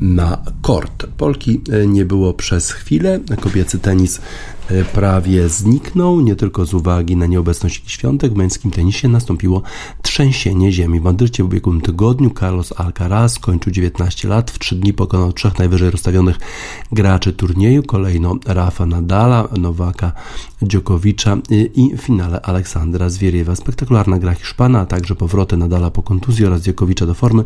na 0.01 0.37
kort. 0.61 1.05
Polki 1.17 1.61
nie 1.87 2.05
było 2.05 2.33
przez 2.33 2.71
chwilę. 2.71 3.19
Kobiecy 3.41 3.79
tenis 3.79 4.17
E, 4.17 4.21
prawie 4.93 5.49
zniknął, 5.49 6.21
nie 6.21 6.35
tylko 6.35 6.65
z 6.65 6.73
uwagi 6.73 7.15
na 7.15 7.25
nieobecność 7.25 7.91
świątek 7.91 8.33
w 8.33 8.35
męskim 8.35 8.71
tenisie 8.71 9.07
nastąpiło 9.07 9.61
trzęsienie 10.01 10.71
ziemi. 10.71 10.99
W 10.99 11.03
Madrycie 11.03 11.43
w 11.43 11.45
ubiegłym 11.45 11.81
tygodniu 11.81 12.31
Carlos 12.39 12.73
Alcaraz 12.77 13.33
skończył 13.33 13.73
19 13.73 14.27
lat, 14.27 14.51
w 14.51 14.59
3 14.59 14.75
dni 14.75 14.93
pokonał 14.93 15.33
trzech 15.33 15.59
najwyżej 15.59 15.91
rozstawionych 15.91 16.37
graczy 16.91 17.33
turnieju, 17.33 17.83
kolejno 17.83 18.35
Rafa 18.45 18.85
Nadala, 18.85 19.47
Nowaka 19.59 20.11
Dziokowicza 20.61 21.37
i 21.75 21.97
w 21.97 22.01
finale 22.01 22.41
Aleksandra 22.41 23.09
Zwieriewa. 23.09 23.55
Spektakularna 23.55 24.19
gra 24.19 24.33
Hiszpana, 24.33 24.79
a 24.79 24.85
także 24.85 25.15
powroty 25.15 25.57
Nadala 25.57 25.91
po 25.91 26.03
kontuzji 26.03 26.45
oraz 26.45 26.61
Dziokowicza 26.61 27.05
do 27.05 27.13
formy 27.13 27.43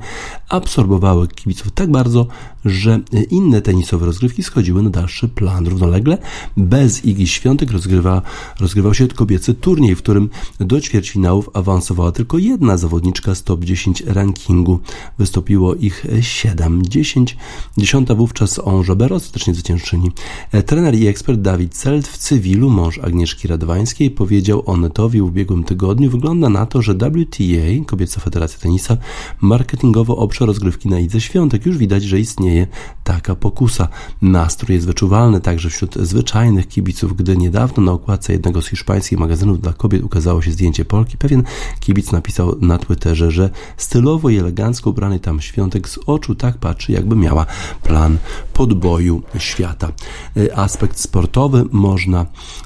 absorbowały 0.49 1.27
kibiców 1.27 1.71
tak 1.71 1.91
bardzo, 1.91 2.27
że 2.65 2.99
inne 3.29 3.61
tenisowe 3.61 4.05
rozgrywki 4.05 4.43
schodziły 4.43 4.83
na 4.83 4.89
dalszy 4.89 5.29
plan. 5.29 5.67
Równolegle 5.67 6.17
bez 6.57 7.05
Igi 7.17 7.27
Świątek 7.27 7.71
rozgrywa, 7.71 8.21
rozgrywał 8.59 8.93
się 8.93 9.07
kobiecy 9.07 9.53
turniej, 9.53 9.95
w 9.95 9.97
którym 9.97 10.29
do 10.59 10.81
ćwierćfinałów 10.81 11.49
awansowała 11.53 12.11
tylko 12.11 12.37
jedna 12.37 12.77
zawodniczka 12.77 13.35
z 13.35 13.43
top 13.43 13.63
10 13.63 14.01
rankingu. 14.01 14.79
Wystąpiło 15.17 15.75
ich 15.75 16.05
7. 16.21 16.85
10. 16.85 17.37
Dziesiąta 17.77 18.15
wówczas 18.15 18.59
Onżaber, 18.59 19.13
ostatecznie 19.13 19.53
zwyciężczyni. 19.53 20.11
E, 20.51 20.63
trener 20.63 20.95
i 20.95 21.07
ekspert 21.07 21.41
Dawid 21.41 21.73
Celt 21.73 22.07
w 22.07 22.17
cywilu, 22.17 22.69
mąż 22.69 22.99
Agnieszki 22.99 23.47
Radwańskiej, 23.47 24.11
powiedział 24.11 24.63
o 24.65 24.77
Netowi 24.77 25.21
w 25.21 25.23
ubiegłym 25.23 25.63
tygodniu, 25.63 26.09
wygląda 26.09 26.49
na 26.49 26.65
to, 26.65 26.81
że 26.81 26.93
WTA, 26.93 27.85
Kobieca 27.85 28.21
Federacja 28.21 28.59
Tenisa, 28.59 28.97
marketingowo 29.41 30.17
oprze 30.17 30.45
rozgrywki 30.45 30.89
na 30.89 30.99
Idze 30.99 31.21
Świątek. 31.21 31.65
Już 31.65 31.77
widać, 31.77 32.03
że 32.03 32.19
istnieje 32.19 32.67
taka 33.03 33.35
pokusa. 33.35 33.87
Nastrój 34.21 34.75
jest 34.75 34.87
wyczuwalny 34.87 35.41
także 35.41 35.69
wśród 35.69 35.95
zwyczajnych 35.95 36.67
kibiców 36.67 36.96
kibiców, 36.97 37.17
gdy 37.17 37.37
niedawno 37.37 37.83
na 37.83 37.91
okładce 37.91 38.33
jednego 38.33 38.61
z 38.61 38.67
hiszpańskich 38.67 39.19
magazynów 39.19 39.61
dla 39.61 39.73
kobiet 39.73 40.03
ukazało 40.03 40.41
się 40.41 40.51
zdjęcie 40.51 40.85
Polki, 40.85 41.17
pewien 41.17 41.43
kibic 41.79 42.11
napisał 42.11 42.55
na 42.61 42.77
Twitterze, 42.77 43.31
że 43.31 43.49
stylowo 43.77 44.29
i 44.29 44.37
elegancko 44.37 44.89
ubrany 44.89 45.19
tam 45.19 45.41
świątek 45.41 45.89
z 45.89 45.99
oczu 46.05 46.35
tak 46.35 46.57
patrzy, 46.57 46.91
jakby 46.91 47.15
miała 47.15 47.45
plan 47.83 48.17
podboju 48.53 49.21
świata. 49.37 49.91
E, 50.37 50.57
aspekt 50.57 50.99
sportowy 50.99 51.65
można 51.71 52.25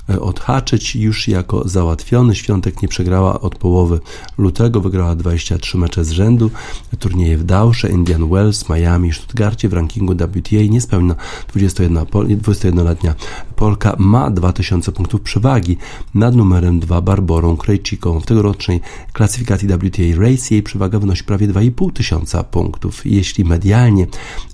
e, 0.09 0.19
odhaczyć 0.19 0.95
już 0.95 1.27
jako 1.27 1.69
załatwiony. 1.69 2.35
Świątek 2.35 2.81
nie 2.81 2.87
przegrała 2.87 3.41
od 3.41 3.55
połowy 3.55 3.99
lutego, 4.37 4.81
wygrała 4.81 5.15
23 5.15 5.77
mecze 5.77 6.05
z 6.05 6.11
rzędu. 6.11 6.51
Turnieje 6.99 7.37
w 7.37 7.43
Dausze, 7.43 7.89
Indian 7.89 8.29
Wells, 8.29 8.69
Miami 8.69 9.13
Stuttgarcie 9.13 9.69
w 9.69 9.73
rankingu 9.73 10.13
WTA 10.13 10.61
niespełna 10.69 11.15
21-letnia 11.53 13.15
Polka 13.61 13.95
ma 13.99 14.20
2000 14.29 14.91
punktów 14.91 15.21
przewagi 15.21 15.77
nad 16.13 16.35
numerem 16.35 16.79
2 16.79 17.01
Barborą 17.01 17.57
Krejciką. 17.57 18.19
W 18.19 18.25
tegorocznej 18.25 18.81
klasyfikacji 19.13 19.67
WTA 19.67 20.21
Race 20.21 20.55
jej 20.55 20.63
przewaga 20.63 20.99
wynosi 20.99 21.23
prawie 21.23 21.47
2,5 21.47 21.93
tysiąca 21.93 22.43
punktów. 22.43 23.05
Jeśli 23.05 23.45
medialnie 23.45 24.07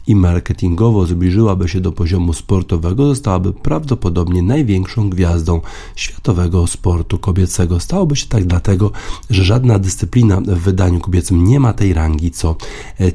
i 0.07 0.15
marketingowo 0.15 1.05
zbliżyłaby 1.05 1.69
się 1.69 1.81
do 1.81 1.91
poziomu 1.91 2.33
sportowego, 2.33 3.07
zostałaby 3.07 3.53
prawdopodobnie 3.53 4.41
największą 4.41 5.09
gwiazdą 5.09 5.61
światowego 5.95 6.67
sportu 6.67 7.19
kobiecego. 7.19 7.79
Stałoby 7.79 8.15
się 8.15 8.27
tak 8.27 8.45
dlatego, 8.45 8.91
że 9.29 9.43
żadna 9.43 9.79
dyscyplina 9.79 10.41
w 10.41 10.59
wydaniu 10.59 10.99
kobiecym 10.99 11.43
nie 11.43 11.59
ma 11.59 11.73
tej 11.73 11.93
rangi 11.93 12.31
co 12.31 12.55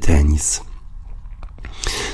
tenis. 0.01 0.72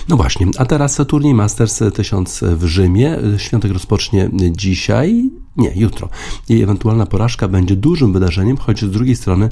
No 0.09 0.17
właśnie, 0.17 0.47
a 0.59 0.65
teraz 0.65 1.01
turniej 1.09 1.35
Masters 1.35 1.83
1000 1.95 2.41
w 2.43 2.65
Rzymie. 2.65 3.19
Świątek 3.37 3.73
rozpocznie 3.73 4.31
dzisiaj, 4.51 5.31
nie, 5.59 5.73
jutro. 5.77 6.09
Jej 6.49 6.63
ewentualna 6.63 7.07
porażka 7.07 7.49
będzie 7.49 7.77
dużym 7.77 8.13
wydarzeniem, 8.13 8.57
choć 8.57 8.81
z 8.85 8.91
drugiej 8.91 9.17
strony 9.17 9.49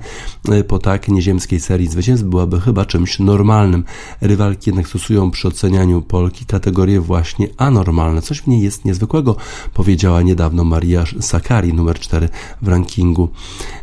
e, 0.48 0.64
po 0.64 0.78
tak 0.78 1.08
nieziemskiej 1.08 1.60
serii 1.60 1.88
zwycięstw 1.88 2.26
byłaby 2.26 2.60
chyba 2.60 2.84
czymś 2.84 3.18
normalnym. 3.18 3.84
Rywalki 4.20 4.70
jednak 4.70 4.88
stosują 4.88 5.30
przy 5.30 5.48
ocenianiu 5.48 6.02
Polki 6.02 6.46
kategorie 6.46 7.00
właśnie 7.00 7.48
anormalne. 7.56 8.22
Coś 8.22 8.40
w 8.40 8.46
niej 8.46 8.62
jest 8.62 8.84
niezwykłego, 8.84 9.36
powiedziała 9.74 10.22
niedawno 10.22 10.64
Maria 10.64 11.04
Sakari, 11.20 11.74
numer 11.74 11.98
4 11.98 12.28
w 12.62 12.68
rankingu. 12.68 13.28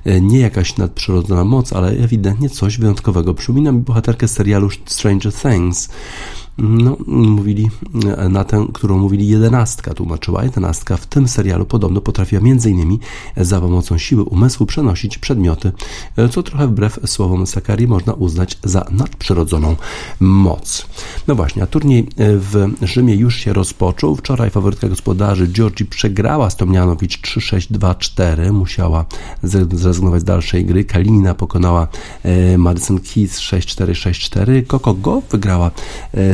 E, 0.06 0.22
nie 0.22 0.40
jakaś 0.40 0.78
nadprzyrodzona 0.78 1.44
moc, 1.44 1.74
ale 1.74 1.90
ewidentnie 1.90 2.50
coś 2.50 2.78
wyjątkowego. 2.78 3.34
Przypomina 3.34 3.72
mi 3.72 3.80
bohaterkę 3.80 4.28
serialu 4.28 4.70
Stranger 4.86 5.34
Things 5.34 5.90
no, 6.58 6.98
mówili 7.08 7.70
e, 8.18 8.30
na 8.30 8.44
tę, 8.44 8.68
którą 8.74 8.98
mówili 8.98 9.28
jedenastka, 9.28 9.94
tłumaczyła 9.94 10.44
jedenastka. 10.44 10.98
W 10.98 11.08
tym 11.08 11.28
serialu 11.28 11.66
podobno 11.66 12.02
potrafiła 12.02 12.42
m.in. 12.42 12.98
za 13.38 13.62
pomocą 13.62 13.98
siły 13.98 14.24
umysłu 14.24 14.66
przenosić 14.66 15.18
przedmioty, 15.18 15.72
e, 16.18 16.30
co 16.30 16.44
trochę 16.44 16.68
wbrew 16.68 17.00
słowom 17.06 17.48
Sakari 17.48 17.88
można 17.88 18.14
uznać 18.14 18.58
za 18.64 18.86
nadprzyrodzoną 18.92 19.76
moc. 20.20 20.86
No 21.28 21.36
właśnie, 21.36 21.64
a 21.64 21.68
turniej 21.68 22.00
e, 22.00 22.06
w 22.18 22.70
Rzymie 22.82 23.16
już 23.16 23.36
się 23.36 23.54
rozpoczął. 23.54 24.16
Wczoraj 24.16 24.50
faworytka 24.50 24.90
gospodarzy 24.90 25.48
Georgi 25.48 25.86
przegrała 25.86 26.50
Stomjanowicz 26.50 27.22
3-6-2-4. 27.22 28.52
Musiała 28.52 29.06
zrezygnować 29.44 30.22
z 30.22 30.24
dalszej 30.24 30.66
gry. 30.66 30.86
Kalinina 30.86 31.36
pokonała 31.36 31.88
Madison 32.58 33.00
Keys 33.00 33.40
6-4-6-4. 33.40 34.68
Coco 34.68 34.94
Go 34.94 35.22
wygrała 35.32 35.72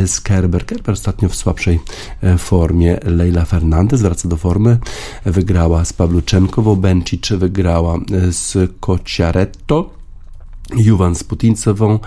z 0.09 0.21
Kerber. 0.21 0.65
Kerber 0.65 0.93
ostatnio 0.93 1.29
w 1.29 1.35
słabszej 1.35 1.79
e, 2.23 2.37
formie. 2.37 2.99
Leila 3.03 3.45
Fernandez 3.45 4.01
wraca 4.01 4.29
do 4.29 4.37
formy. 4.37 4.77
Wygrała 5.25 5.85
z 5.85 5.93
Pawluczenkową. 5.93 6.75
Bencic 6.75 7.29
wygrała 7.29 7.95
e, 7.95 7.99
z 8.31 8.57
Kociaretto. 8.79 9.98
Juwan 10.75 11.15
z 11.15 11.23
Putincową. 11.23 11.99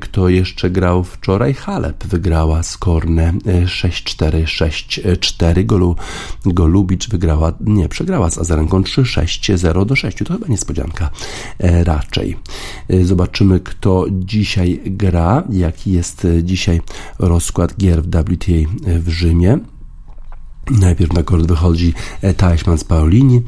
Kto 0.00 0.28
jeszcze 0.28 0.70
grał 0.70 1.04
wczoraj? 1.04 1.54
Halep 1.54 2.04
wygrała 2.04 2.62
z 2.62 2.78
Korne 2.78 3.32
6-4-6-4. 3.64 5.66
Golu, 5.66 5.96
Golubicz 6.46 7.08
wygrała, 7.08 7.52
nie, 7.60 7.88
przegrała 7.88 8.30
z 8.30 8.38
Azarenką 8.38 8.82
3-6-0 8.82 9.86
do 9.86 9.96
6. 9.96 10.18
To 10.18 10.32
chyba 10.32 10.46
niespodzianka 10.48 11.10
e, 11.58 11.84
raczej. 11.84 12.36
E, 12.88 13.04
zobaczymy, 13.04 13.60
kto 13.60 14.04
dzisiaj 14.10 14.80
gra, 14.86 15.42
jaki 15.50 15.92
jest 15.92 16.26
dzisiaj 16.42 16.80
rozkład 17.18 17.76
gier 17.76 18.02
w 18.02 18.06
WTA 18.06 18.52
w 18.98 19.08
Rzymie. 19.08 19.58
Najpierw 20.70 21.12
na 21.12 21.22
kort 21.22 21.46
wychodzi 21.46 21.94
e, 22.22 22.34
Teichmann 22.34 22.78
z 22.78 22.84
Paulini, 22.84 23.42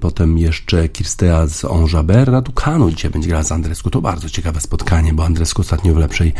potem 0.00 0.38
jeszcze 0.38 0.88
Kirstea 0.88 1.46
z 1.46 1.64
Onjaber, 1.64 2.30
Raducanu 2.30 2.90
dzisiaj 2.90 3.10
będzie 3.10 3.28
grała 3.28 3.44
z 3.44 3.52
Andresku. 3.52 3.90
To 3.90 4.00
bardzo 4.00 4.28
ciekawe 4.28 4.60
spotkanie, 4.60 5.14
bo 5.14 5.24
Andresku 5.24 5.62
ostatnio 5.62 5.94
w 5.94 5.96
lepszej 5.96 6.32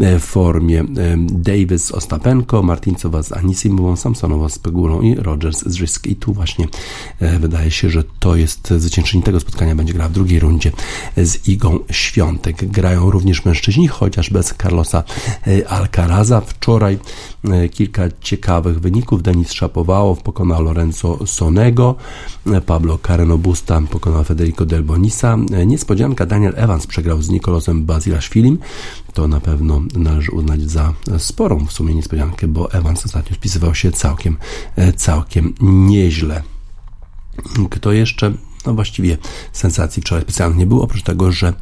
e, 0.00 0.18
formie. 0.18 0.80
E, 0.80 0.84
Davis 1.18 1.84
z 1.84 1.90
Ostapenko, 1.90 2.62
Martincowa 2.62 3.22
z 3.22 3.32
Anisimową, 3.32 3.96
Samsonowa 3.96 4.48
z 4.48 4.58
Pegulą 4.58 5.00
i 5.00 5.14
Rogers 5.14 5.62
z 5.66 5.80
Risk. 5.80 6.06
I 6.06 6.16
tu 6.16 6.32
właśnie 6.32 6.68
wydaje 7.40 7.70
się, 7.70 7.90
że 7.90 8.04
to 8.18 8.36
jest 8.36 8.68
zwyciężczyni 8.68 9.22
tego 9.22 9.40
spotkania, 9.40 9.74
będzie 9.74 9.92
grała 9.92 10.08
w 10.08 10.12
drugiej 10.12 10.40
rundzie 10.40 10.72
z 11.16 11.48
Igą 11.48 11.78
Świątek. 11.90 12.70
Grają 12.70 13.10
również 13.10 13.44
mężczyźni, 13.44 13.88
chociaż 13.88 14.30
bez 14.30 14.54
Carlosa 14.62 15.04
Alcaraza. 15.68 16.40
Wczoraj 16.40 16.98
kilka 17.70 18.02
ciekawych 18.20 18.80
wyników 18.80 19.22
Denis 19.28 19.52
Szapowałow 19.52 20.22
pokonał 20.22 20.62
Lorenzo 20.62 21.26
Sonego, 21.26 21.94
Pablo 22.66 22.98
Carreno 23.06 23.38
Busta 23.38 23.80
pokonał 23.90 24.24
Federico 24.24 24.66
Del 24.66 24.82
Bonisa. 24.82 25.36
Niespodzianka 25.66 26.26
Daniel 26.26 26.52
Evans 26.56 26.86
przegrał 26.86 27.22
z 27.22 27.30
Nikolosem 27.30 27.84
Bazilashvilim. 27.84 28.58
To 29.12 29.28
na 29.28 29.40
pewno 29.40 29.82
należy 29.94 30.32
uznać 30.32 30.60
za 30.60 30.92
sporą 31.18 31.66
w 31.66 31.72
sumie 31.72 31.94
niespodziankę, 31.94 32.48
bo 32.48 32.72
Evans 32.72 33.06
ostatnio 33.06 33.36
spisywał 33.36 33.74
się 33.74 33.92
całkiem, 33.92 34.36
całkiem 34.96 35.54
nieźle. 35.60 36.42
Kto 37.70 37.92
jeszcze 37.92 38.32
no 38.66 38.74
właściwie 38.74 39.18
sensacji 39.52 40.02
wczoraj 40.02 40.22
specjalnie 40.22 40.58
nie 40.58 40.66
było, 40.66 40.82
oprócz 40.82 41.02
tego, 41.02 41.32
że 41.32 41.52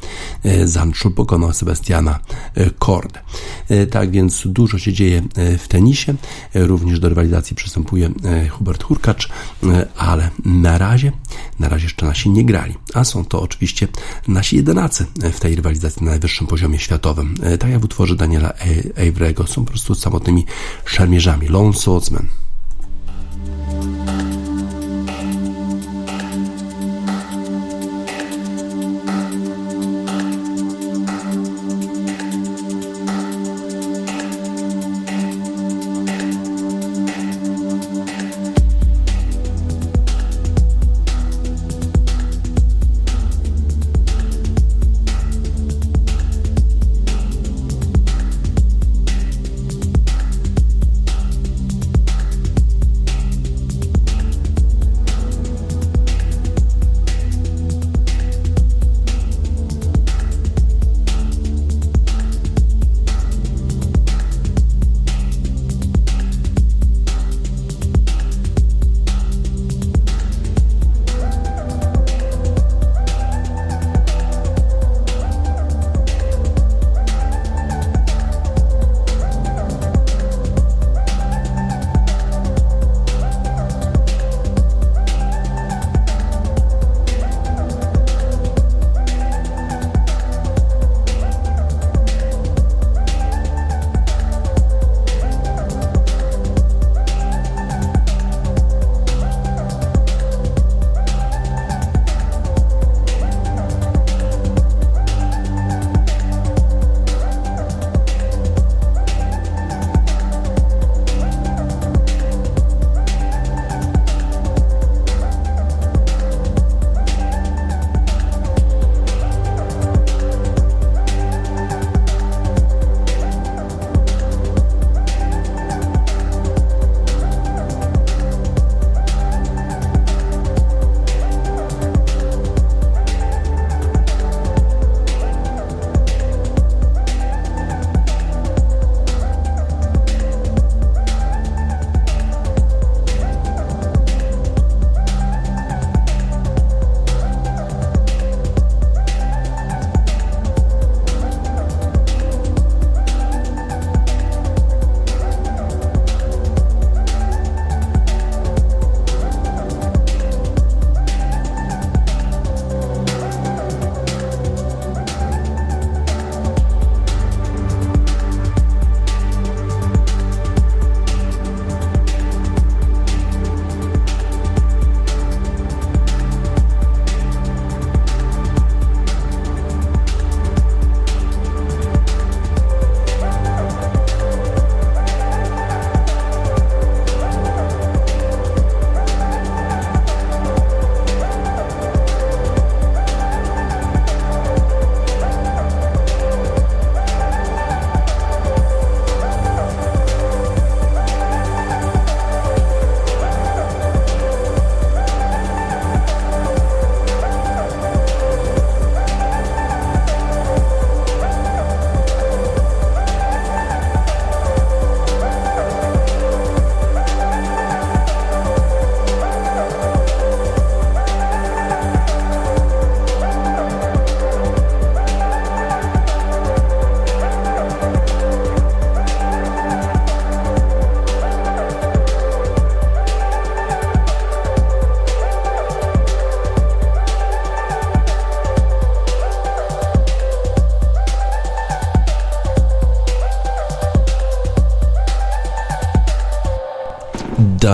e, 0.43 0.67
Zanczur 0.67 1.15
pokonał 1.15 1.53
Sebastiana 1.53 2.19
e, 2.55 2.69
Kord. 2.69 3.19
E, 3.69 3.85
tak 3.85 4.11
więc 4.11 4.41
dużo 4.45 4.77
się 4.77 4.93
dzieje 4.93 5.21
w 5.57 5.67
tenisie, 5.67 6.15
również 6.53 6.99
do 6.99 7.09
rywalizacji 7.09 7.55
przystępuje 7.55 8.09
Hubert 8.49 8.83
Hurkacz, 8.83 9.29
ale 9.97 10.29
na 10.45 10.77
razie, 10.77 11.11
na 11.59 11.69
razie 11.69 11.85
jeszcze 11.85 12.05
nasi 12.05 12.29
nie 12.29 12.45
grali, 12.45 12.75
a 12.93 13.03
są 13.03 13.25
to 13.25 13.41
oczywiście 13.41 13.87
nasi 14.27 14.55
jedenacy 14.55 15.05
w 15.33 15.39
tej 15.39 15.55
rywalizacji 15.55 16.03
na 16.03 16.11
najwyższym 16.11 16.47
poziomie 16.47 16.79
światowym. 16.79 17.35
Tak 17.59 17.71
jak 17.71 17.79
w 17.81 17.83
utworze 17.83 18.15
Daniela 18.15 18.53
Avery'ego 18.95 19.47
są 19.47 19.65
po 19.65 19.71
prostu 19.71 19.95
samotnymi 19.95 20.45
szermierzami, 20.85 21.47
lone 21.47 21.73
swordsmen. 21.73 22.27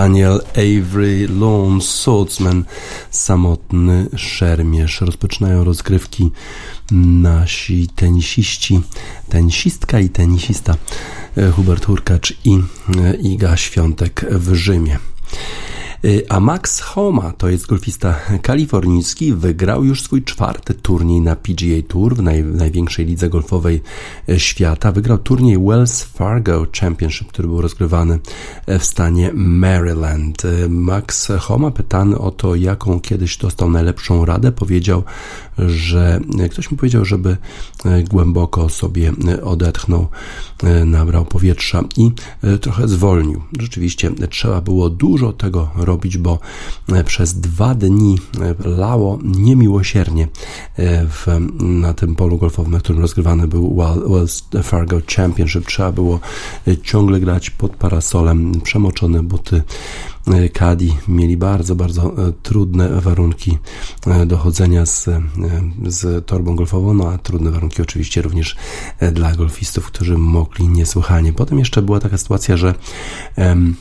Daniel 0.04 0.40
Avery, 0.52 1.28
Lone 1.28 1.80
Swordsman, 1.80 2.64
samotny 3.10 4.06
szermierz. 4.16 5.00
Rozpoczynają 5.00 5.64
rozgrywki 5.64 6.30
nasi 6.92 7.88
tenisiści, 7.96 8.80
tenisistka 9.28 10.00
i 10.00 10.08
tenisista 10.08 10.76
e, 11.36 11.50
Hubert 11.50 11.86
Hurkacz 11.86 12.34
i 12.44 12.52
e, 12.54 13.14
Iga 13.14 13.56
Świątek 13.56 14.26
w 14.30 14.54
Rzymie. 14.54 14.98
Y, 16.04 16.24
a 16.28 16.40
Max 16.40 16.80
Homa, 16.80 17.32
to 17.32 17.48
jest 17.48 17.66
golfista 17.66 18.14
kalifornijski, 18.42 19.32
wygrał 19.32 19.84
już 19.84 20.02
swój 20.02 20.22
czwarty 20.22 20.74
turniej 20.74 21.20
na 21.20 21.36
PGA 21.36 21.82
Tour 21.88 22.16
w 22.16 22.22
naj, 22.22 22.44
największej 22.44 23.06
lidze 23.06 23.28
golfowej 23.28 23.82
y, 24.28 24.40
świata. 24.40 24.92
Wygrał 24.92 25.18
turniej 25.18 25.58
Wells 25.58 26.02
Fargo 26.02 26.66
Championship, 26.80 27.28
który 27.28 27.48
był 27.48 27.60
rozgrywany 27.60 28.18
y, 28.68 28.78
w 28.78 28.84
stanie 28.84 29.30
Maryland. 29.34 30.42
Max 30.68 31.32
Homa, 31.40 31.70
pytany 31.70 32.18
o 32.18 32.30
to, 32.30 32.54
jaką 32.54 33.00
kiedyś 33.00 33.36
dostał 33.36 33.70
najlepszą 33.70 34.24
radę, 34.24 34.52
powiedział, 34.52 35.02
że 35.58 36.20
ktoś 36.50 36.70
mi 36.70 36.76
powiedział, 36.76 37.04
żeby 37.04 37.36
głęboko 38.10 38.68
sobie 38.68 39.12
odetchnął, 39.42 40.08
nabrał 40.84 41.24
powietrza 41.24 41.84
i 41.96 42.10
trochę 42.60 42.88
zwolnił. 42.88 43.42
Rzeczywiście 43.58 44.10
trzeba 44.30 44.60
było 44.60 44.90
dużo 44.90 45.32
tego 45.32 45.70
robić 45.76 45.93
robić, 45.94 46.18
bo 46.18 46.38
e, 46.92 47.04
przez 47.04 47.34
dwa 47.34 47.74
dni 47.74 48.18
e, 48.40 48.68
lało 48.68 49.18
niemiłosiernie 49.24 50.28
e, 50.76 51.06
w, 51.06 51.26
na 51.60 51.94
tym 51.94 52.14
polu 52.14 52.38
golfowym, 52.38 52.72
na 52.72 52.78
którym 52.78 53.00
rozgrywany 53.02 53.48
był 53.48 53.76
Wells 54.08 54.44
Fargo 54.62 55.00
Championship. 55.16 55.66
Trzeba 55.66 55.92
było 55.92 56.20
ciągle 56.82 57.20
grać 57.20 57.50
pod 57.50 57.76
parasolem, 57.76 58.60
przemoczone 58.60 59.22
buty. 59.22 59.62
Kadi 60.52 60.96
mieli 61.08 61.36
bardzo, 61.36 61.74
bardzo 61.76 62.12
trudne 62.42 63.00
warunki 63.00 63.58
dochodzenia 64.26 64.86
z, 64.86 65.08
z 65.86 66.26
torbą 66.26 66.56
golfową, 66.56 66.94
no 66.94 67.08
a 67.08 67.18
trudne 67.18 67.50
warunki 67.50 67.82
oczywiście 67.82 68.22
również 68.22 68.56
dla 69.12 69.34
golfistów, 69.36 69.86
którzy 69.86 70.18
mogli 70.18 70.68
niesłychanie. 70.68 71.32
Potem 71.32 71.58
jeszcze 71.58 71.82
była 71.82 72.00
taka 72.00 72.18
sytuacja, 72.18 72.56
że 72.56 72.74
um, 73.36 73.74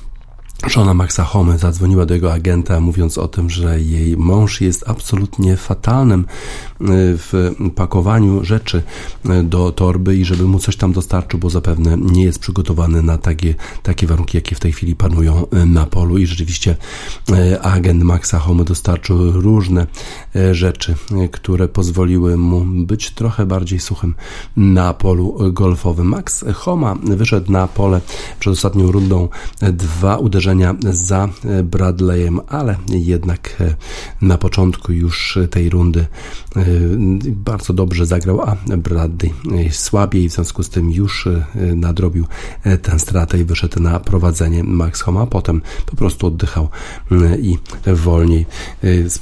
Żona 0.68 0.94
Maxa 0.94 1.24
Homy 1.24 1.58
zadzwoniła 1.58 2.06
do 2.06 2.14
jego 2.14 2.34
agenta, 2.34 2.80
mówiąc 2.80 3.18
o 3.18 3.28
tym, 3.28 3.50
że 3.50 3.82
jej 3.82 4.18
mąż 4.18 4.62
jest 4.62 4.84
absolutnie 4.88 5.58
fatalnym 5.58 6.22
y, 6.22 6.26
w 7.18 7.56
pakowaniu 7.76 8.44
rzeczy 8.44 8.84
y, 9.26 9.44
do 9.44 9.72
torby 9.72 10.16
i 10.16 10.26
żeby 10.26 10.44
mu 10.44 10.60
coś 10.60 10.76
tam 10.76 10.94
dostarczył, 10.94 11.40
bo 11.40 11.50
zapewne 11.50 11.98
nie 11.98 12.24
jest 12.24 12.40
przygotowany 12.40 13.02
na 13.02 13.18
takie, 13.18 13.56
takie 13.84 14.08
warunki, 14.08 14.38
jakie 14.38 14.56
w 14.56 14.60
tej 14.60 14.72
chwili 14.72 14.96
panują 14.96 15.46
y, 15.46 15.66
na 15.66 15.86
polu. 15.86 16.18
I 16.18 16.26
rzeczywiście 16.26 16.76
agent 17.62 18.04
Maxa 18.04 18.40
Homy 18.40 18.64
dostarczył 18.64 19.32
różne 19.32 19.88
rzeczy, 20.52 20.96
które 21.32 21.68
pozwoliły 21.68 22.38
mu 22.38 22.86
być 22.86 23.12
trochę 23.12 23.46
bardziej 23.46 23.80
suchym 23.80 24.16
na 24.58 24.94
polu 24.94 25.38
golfowym. 25.52 26.08
Max 26.08 26.46
Homa 26.54 26.96
wyszedł 27.04 27.52
na 27.52 27.68
pole 27.68 28.02
przed 28.40 28.54
ostatnią 28.54 28.92
rundą 28.92 29.30
dwa 29.62 30.18
uderzenia 30.18 30.53
za 30.92 31.30
e, 31.46 31.64
Bradleyem, 31.64 32.40
ale 32.48 32.76
jednak 32.90 33.56
e, 33.62 33.76
na 34.22 34.38
początku 34.38 34.92
już 34.92 35.38
tej 35.52 35.70
rundy 35.70 36.00
e, 36.00 36.66
bardzo 37.26 37.74
dobrze 37.74 38.06
zagrał, 38.06 38.42
a 38.42 38.56
Bradley 38.78 39.34
słabiej, 39.72 40.30
w 40.30 40.34
związku 40.34 40.64
z 40.64 40.70
tym 40.70 40.92
już 40.92 41.28
nadrobił 41.76 42.26
tę 42.82 43.00
stratę 43.00 43.40
i 43.40 43.44
wyszedł 43.44 43.80
na 43.80 44.00
prowadzenie 44.00 44.64
Max 44.64 45.02
Homa, 45.02 45.26
potem 45.26 45.62
po 45.86 45.96
prostu 45.96 46.28
oddychał 46.28 46.70
i 47.42 47.58
wolniej 47.86 48.46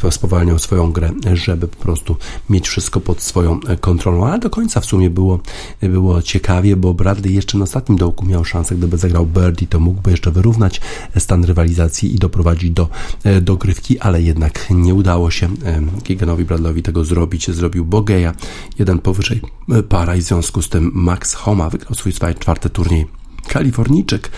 spowalniał 0.09 0.59
swoją 0.59 0.91
grę, 0.91 1.11
żeby 1.33 1.67
po 1.67 1.77
prostu 1.77 2.15
mieć 2.49 2.69
wszystko 2.69 3.01
pod 3.01 3.21
swoją 3.21 3.59
kontrolą, 3.81 4.25
ale 4.25 4.39
do 4.39 4.49
końca 4.49 4.81
w 4.81 4.85
sumie 4.85 5.09
było, 5.09 5.39
było 5.81 6.21
ciekawie, 6.21 6.75
bo 6.75 6.93
Bradley 6.93 7.33
jeszcze 7.33 7.57
na 7.57 7.63
ostatnim 7.63 7.97
dołku 7.97 8.25
miał 8.25 8.45
szansę, 8.45 8.75
gdyby 8.75 8.97
zagrał 8.97 9.25
birdie, 9.25 9.67
to 9.67 9.79
mógłby 9.79 10.11
jeszcze 10.11 10.31
wyrównać 10.31 10.81
stan 11.21 11.43
rywalizacji 11.43 12.15
i 12.15 12.19
doprowadzić 12.19 12.71
do 12.71 12.89
e, 13.23 13.41
dogrywki, 13.41 13.99
ale 13.99 14.21
jednak 14.21 14.67
nie 14.69 14.93
udało 14.93 15.31
się 15.31 15.45
e, 15.65 15.81
Giganowi 16.03 16.45
Bradleyowi 16.45 16.83
tego 16.83 17.05
zrobić. 17.05 17.51
Zrobił 17.51 17.85
Bogeja, 17.85 18.33
jeden 18.79 18.99
powyżej 18.99 19.41
e, 19.69 19.83
para 19.83 20.15
i 20.15 20.21
w 20.21 20.23
związku 20.23 20.61
z 20.61 20.69
tym 20.69 20.91
Max 20.93 21.33
Homa 21.33 21.69
wygrał 21.69 21.95
swój 21.95 22.13
czwarty 22.39 22.69
turniej. 22.69 23.07
Kalifornijczyk 23.47 24.31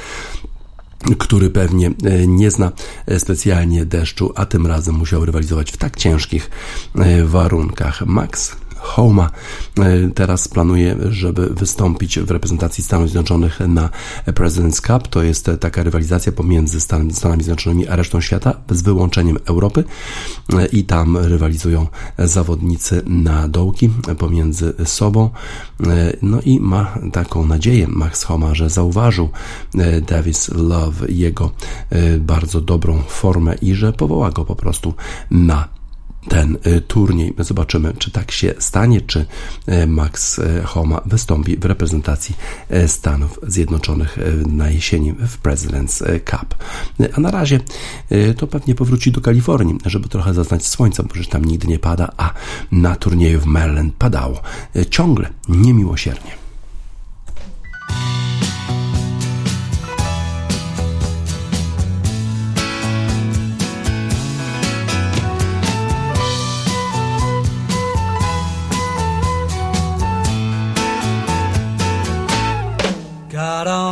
który 1.17 1.49
pewnie 1.49 1.91
nie 2.27 2.51
zna 2.51 2.71
specjalnie 3.17 3.85
deszczu, 3.85 4.31
a 4.35 4.45
tym 4.45 4.67
razem 4.67 4.95
musiał 4.95 5.25
rywalizować 5.25 5.71
w 5.71 5.77
tak 5.77 5.97
ciężkich 5.97 6.49
warunkach. 7.25 8.05
Max 8.05 8.55
Homa. 8.83 9.29
E, 9.79 10.09
teraz 10.15 10.47
planuje, 10.47 10.95
żeby 11.09 11.49
wystąpić 11.49 12.19
w 12.19 12.31
reprezentacji 12.31 12.83
Stanów 12.83 13.09
Zjednoczonych 13.09 13.59
na 13.59 13.89
President's 14.25 14.81
Cup. 14.81 15.07
To 15.07 15.23
jest 15.23 15.51
taka 15.59 15.83
rywalizacja 15.83 16.31
pomiędzy 16.31 16.81
Stanami 16.81 17.13
Zjednoczonymi 17.13 17.87
a 17.87 17.95
resztą 17.95 18.21
świata, 18.21 18.55
z 18.69 18.81
wyłączeniem 18.81 19.37
Europy 19.45 19.83
e, 20.53 20.65
i 20.65 20.83
tam 20.83 21.17
rywalizują 21.17 21.87
zawodnicy 22.17 23.01
na 23.05 23.47
dołki 23.47 23.89
pomiędzy 24.17 24.73
sobą. 24.85 25.29
E, 25.79 26.17
no 26.21 26.41
i 26.41 26.59
ma 26.59 26.97
taką 27.13 27.45
nadzieję 27.45 27.87
Max 27.87 28.23
Homa, 28.23 28.55
że 28.55 28.69
zauważył 28.69 29.29
Davis 30.07 30.49
Love 30.49 31.07
jego 31.09 31.51
bardzo 32.19 32.61
dobrą 32.61 33.01
formę 33.07 33.55
i 33.55 33.75
że 33.75 33.93
powoła 33.93 34.31
go 34.31 34.45
po 34.45 34.55
prostu 34.55 34.93
na 35.31 35.82
ten 36.29 36.57
y, 36.67 36.81
turniej. 36.81 37.33
Zobaczymy, 37.39 37.93
czy 37.97 38.11
tak 38.11 38.31
się 38.31 38.53
stanie, 38.59 39.01
czy 39.01 39.25
y, 39.69 39.87
Max 39.87 40.39
y, 40.39 40.63
Homa 40.65 41.01
wystąpi 41.05 41.57
w 41.57 41.65
reprezentacji 41.65 42.35
Stanów 42.87 43.39
Zjednoczonych 43.47 44.17
na 44.47 44.69
jesieni 44.69 45.13
w 45.13 45.41
President's 45.43 46.19
Cup. 46.31 46.55
A 47.13 47.19
na 47.19 47.31
razie 47.31 47.59
to 48.37 48.47
pewnie 48.47 48.75
powróci 48.75 49.11
do 49.11 49.21
Kalifornii, 49.21 49.77
żeby 49.85 50.09
trochę 50.09 50.33
zaznać 50.33 50.65
słońca, 50.65 51.03
bo 51.03 51.09
przecież 51.09 51.27
tam 51.27 51.45
nigdy 51.45 51.67
nie 51.67 51.79
pada, 51.79 52.09
a 52.17 52.33
na 52.71 52.95
turnieju 52.95 53.39
w 53.39 53.45
Maryland 53.45 53.93
padało 53.95 54.41
ciągle 54.89 55.29
niemiłosiernie. 55.49 56.42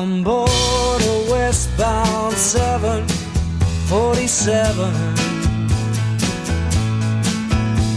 On 0.02 0.24
board 0.24 1.02
a 1.02 1.26
westbound 1.30 2.34
747. 2.34 4.94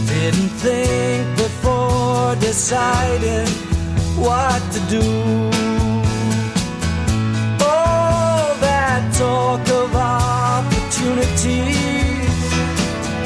Didn't 0.05 0.51
think 0.63 1.37
before 1.37 2.35
deciding 2.35 3.47
what 4.25 4.61
to 4.73 4.79
do. 4.95 5.05
All 7.73 8.45
that 8.65 9.01
talk 9.17 9.67
of 9.81 9.89
opportunities, 9.95 12.43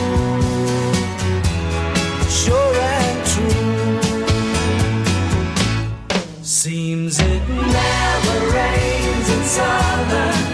seems 7.10 7.20
it 7.20 7.48
never 7.48 8.52
rains 8.52 9.30
in 9.30 9.44
summer. 9.44 10.45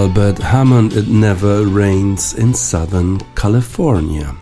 Albert 0.00 0.38
Hammond 0.38 0.94
It 0.94 1.08
Never 1.08 1.66
Rains 1.66 2.32
in 2.32 2.54
Southern 2.54 3.18
California. 3.34 4.34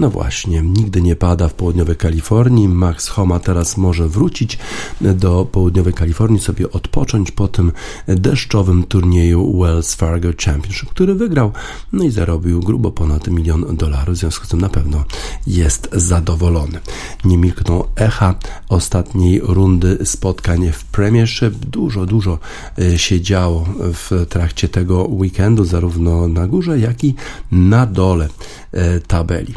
No 0.00 0.10
właśnie, 0.10 0.62
nigdy 0.62 1.02
nie 1.02 1.16
pada 1.16 1.48
w 1.48 1.54
południowej 1.54 1.96
Kalifornii. 1.96 2.68
Max 2.68 3.08
Homa 3.08 3.38
teraz 3.38 3.76
może 3.76 4.08
wrócić 4.08 4.58
do 5.00 5.44
południowej 5.44 5.92
Kalifornii, 5.92 6.40
sobie 6.40 6.70
odpocząć 6.70 7.30
po 7.30 7.48
tym 7.48 7.72
deszczowym 8.06 8.84
turnieju 8.84 9.60
Wells 9.60 9.94
Fargo 9.94 10.28
Championship, 10.44 10.88
który 10.88 11.14
wygrał, 11.14 11.52
no 11.92 12.04
i 12.04 12.10
zarobił 12.10 12.60
grubo 12.60 12.90
ponad 12.90 13.28
milion 13.28 13.76
dolarów, 13.76 14.14
w 14.14 14.18
związku 14.18 14.46
z 14.46 14.48
tym 14.48 14.60
na 14.60 14.68
pewno 14.68 15.04
jest 15.46 15.88
zadowolony. 15.92 16.80
Nie 17.24 17.38
milkną 17.38 17.84
echa 17.96 18.34
ostatniej 18.68 19.40
rundy 19.42 19.98
spotkań 20.04 20.72
w 20.72 20.84
Premiership. 20.84 21.54
Dużo, 21.54 22.06
dużo 22.06 22.38
e, 22.78 22.98
się 22.98 23.20
działo 23.20 23.66
w 23.78 24.26
trakcie 24.28 24.68
tego 24.68 25.04
weekendu, 25.04 25.64
zarówno 25.64 26.28
na 26.28 26.46
górze, 26.46 26.78
jak 26.78 27.04
i 27.04 27.14
na 27.52 27.86
dole 27.86 28.28
e, 28.72 29.00
tabeli. 29.00 29.54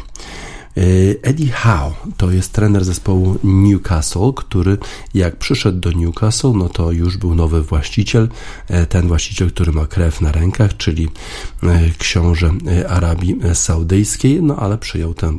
E, 0.76 0.80
Eddie 1.22 1.52
Howe 1.52 1.94
to 2.16 2.30
jest 2.30 2.52
trener 2.52 2.84
zespołu 2.84 3.38
Newcastle, 3.44 4.32
który 4.36 4.78
jak 5.14 5.36
przyszedł 5.36 5.78
do 5.78 5.92
Newcastle, 5.92 6.52
no 6.54 6.68
to 6.68 6.92
już 6.92 7.16
był 7.16 7.34
nowy 7.34 7.62
właściciel, 7.62 8.28
e, 8.68 8.86
ten 8.86 9.08
właściciel, 9.08 9.50
który 9.50 9.72
ma 9.72 9.86
krew 9.86 10.20
na 10.20 10.32
rękach, 10.32 10.76
czyli 10.76 11.08
e, 11.62 11.90
książę 11.98 12.50
Arabii 12.88 13.40
Saudyjskiej, 13.54 14.42
no 14.42 14.56
ale 14.56 14.78
przyjął 14.78 15.14
tę 15.14 15.38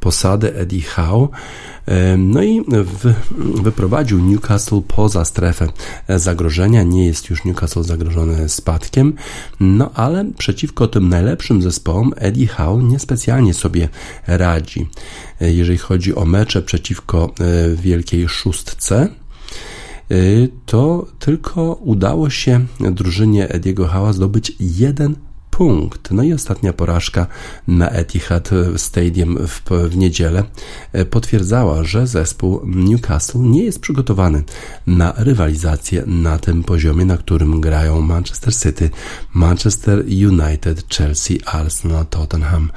posadę 0.00 0.54
Eddie 0.54 0.82
Howe. 0.82 1.28
No 2.18 2.42
i 2.42 2.64
wyprowadził 3.38 4.18
Newcastle 4.18 4.80
poza 4.88 5.24
strefę 5.24 5.68
zagrożenia. 6.08 6.82
Nie 6.82 7.06
jest 7.06 7.30
już 7.30 7.44
Newcastle 7.44 7.82
zagrożone 7.82 8.48
spadkiem, 8.48 9.14
no 9.60 9.90
ale 9.94 10.24
przeciwko 10.38 10.88
tym 10.88 11.08
najlepszym 11.08 11.62
zespołom 11.62 12.12
Eddie 12.16 12.46
Howe 12.46 12.82
niespecjalnie 12.82 13.54
sobie 13.54 13.88
radzi. 14.26 14.88
E, 15.40 15.52
jeżeli 15.52 15.78
chodzi 15.78 16.14
o 16.14 16.24
mecze 16.24 16.62
przeciwko 16.62 17.34
e, 17.40 17.76
Wielkiej 17.76 18.28
Szóstce, 18.28 19.08
e, 20.10 20.14
to 20.66 21.06
tylko 21.18 21.72
udało 21.72 22.30
się 22.30 22.66
drużynie 22.80 23.48
Ediego 23.48 23.86
Howe'a 23.86 24.12
zdobyć 24.12 24.52
jeden 24.60 25.16
punkt. 25.58 26.10
No 26.10 26.22
i 26.22 26.32
ostatnia 26.32 26.72
porażka 26.72 27.26
na 27.68 27.90
Etihad 27.90 28.50
Stadium 28.76 29.38
w, 29.46 29.62
w 29.88 29.96
niedzielę 29.96 30.44
e, 30.92 31.04
potwierdzała, 31.04 31.84
że 31.84 32.06
zespół 32.06 32.60
Newcastle 32.66 33.40
nie 33.40 33.64
jest 33.64 33.80
przygotowany 33.80 34.42
na 34.86 35.12
rywalizację 35.16 36.02
na 36.06 36.38
tym 36.38 36.64
poziomie, 36.64 37.04
na 37.04 37.16
którym 37.16 37.60
grają 37.60 38.00
Manchester 38.00 38.54
City, 38.56 38.90
Manchester 39.34 40.04
United, 40.06 40.94
Chelsea, 40.94 41.40
Arsenal, 41.46 42.06
Tottenham. 42.06 42.70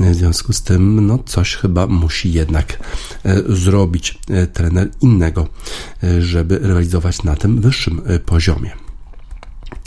W 0.00 0.14
związku 0.14 0.52
z 0.52 0.62
tym, 0.62 1.06
no 1.06 1.18
coś 1.18 1.54
chyba 1.54 1.86
musi 1.86 2.32
jednak 2.32 2.78
e, 3.24 3.42
zrobić 3.48 4.18
e, 4.30 4.46
trener 4.46 4.90
innego, 5.00 5.46
żeby 6.18 6.58
rywalizować 6.58 7.22
na 7.22 7.36
tym 7.36 7.60
wyższym 7.60 8.02
poziomie. 8.26 8.85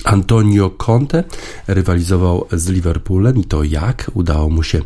Antonio 0.10 0.70
Conte 0.70 1.24
rywalizował 1.68 2.45
z 2.51 2.68
Liverpoolem 2.68 3.38
i 3.38 3.43
to 3.43 3.64
jak 3.64 4.12
udało 4.14 4.49
mu 4.49 4.64
się 4.64 4.82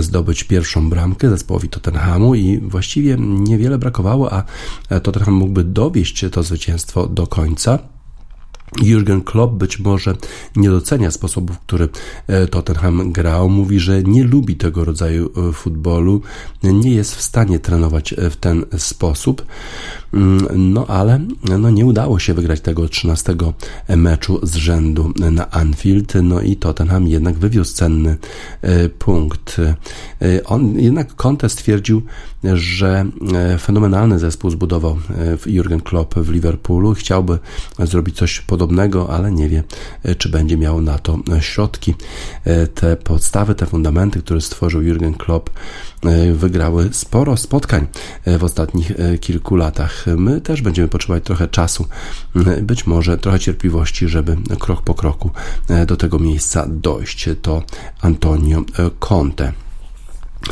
zdobyć 0.00 0.44
pierwszą 0.44 0.90
bramkę 0.90 1.30
zespołowi 1.30 1.68
Tottenhamu 1.68 2.34
i 2.34 2.58
właściwie 2.58 3.16
niewiele 3.18 3.78
brakowało, 3.78 4.32
a 4.32 4.44
Tottenham 5.02 5.34
mógłby 5.34 5.64
dowieść 5.64 6.24
to 6.32 6.42
zwycięstwo 6.42 7.06
do 7.06 7.26
końca. 7.26 7.93
Jurgen 8.82 9.22
Klopp 9.22 9.54
być 9.54 9.78
może 9.78 10.16
nie 10.56 10.70
docenia 10.70 11.10
sposobu, 11.10 11.52
w 11.52 11.58
który 11.58 11.88
e, 12.26 12.46
Tottenham 12.46 13.12
grał. 13.12 13.48
Mówi, 13.48 13.80
że 13.80 14.02
nie 14.02 14.24
lubi 14.24 14.56
tego 14.56 14.84
rodzaju 14.84 15.30
e, 15.48 15.52
futbolu, 15.52 16.20
nie 16.62 16.94
jest 16.94 17.14
w 17.14 17.22
stanie 17.22 17.58
trenować 17.58 18.12
e, 18.12 18.30
w 18.30 18.36
ten 18.36 18.64
sposób. 18.78 19.46
Mm, 20.14 20.72
no 20.72 20.86
ale 20.86 21.20
no, 21.58 21.70
nie 21.70 21.86
udało 21.86 22.18
się 22.18 22.34
wygrać 22.34 22.60
tego 22.60 22.88
13 22.88 23.36
meczu 23.88 24.40
z 24.42 24.54
rzędu 24.54 25.12
na 25.30 25.50
Anfield. 25.50 26.12
No 26.22 26.40
i 26.40 26.56
Tottenham 26.56 27.08
jednak 27.08 27.34
wywiózł 27.34 27.74
cenny 27.74 28.16
punkt. 28.98 29.56
On 30.44 30.78
jednak 30.78 31.14
Conte 31.14 31.48
stwierdził, 31.48 32.02
że 32.54 33.06
fenomenalny 33.58 34.18
zespół 34.18 34.50
zbudował 34.50 34.98
Jurgen 35.46 35.80
Klopp 35.80 36.14
w 36.14 36.30
Liverpoolu. 36.30 36.94
Chciałby 36.94 37.38
zrobić 37.78 38.16
coś 38.16 38.40
podobnego 38.40 39.04
ale 39.08 39.32
nie 39.32 39.48
wie, 39.48 39.62
e, 40.02 40.14
czy 40.14 40.28
będzie 40.28 40.56
miał 40.56 40.80
na 40.80 40.98
to 40.98 41.18
e, 41.32 41.42
środki. 41.42 41.94
E, 42.44 42.66
te 42.66 42.96
podstawy, 42.96 43.54
te 43.54 43.66
fundamenty, 43.66 44.22
które 44.22 44.40
stworzył 44.40 44.82
Jurgen 44.82 45.14
Klopp, 45.14 45.50
wygrały 46.34 46.88
sporo 46.92 47.36
spotkań 47.36 47.86
w 48.26 48.44
ostatnich 48.44 48.92
kilku 49.20 49.56
latach. 49.56 50.04
My 50.16 50.40
też 50.40 50.62
będziemy 50.62 50.88
potrzebować 50.88 51.24
trochę 51.24 51.48
czasu, 51.48 51.86
być 52.62 52.86
może 52.86 53.18
trochę 53.18 53.38
cierpliwości, 53.38 54.08
żeby 54.08 54.36
krok 54.58 54.82
po 54.82 54.94
kroku 54.94 55.30
do 55.86 55.96
tego 55.96 56.18
miejsca 56.18 56.66
dojść. 56.68 57.28
To 57.42 57.62
Antonio 58.00 58.64
Conte. 58.98 59.63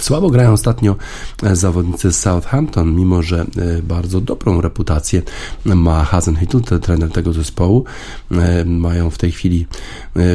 Słabo 0.01 0.31
grają 0.31 0.53
ostatnio 0.53 0.97
e, 1.43 1.57
zawodnicy 1.57 2.13
Southampton, 2.13 2.95
mimo 2.97 3.23
że 3.23 3.41
e, 3.41 3.83
bardzo 3.83 4.21
dobrą 4.21 4.61
reputację 4.61 5.23
ma 5.65 6.05
Hasenhüttl, 6.05 6.81
trener 6.81 7.11
tego 7.11 7.33
zespołu. 7.33 7.85
E, 8.31 8.65
mają 8.65 9.11
w 9.11 9.19
tej 9.19 9.33
chwili, 9.33 9.67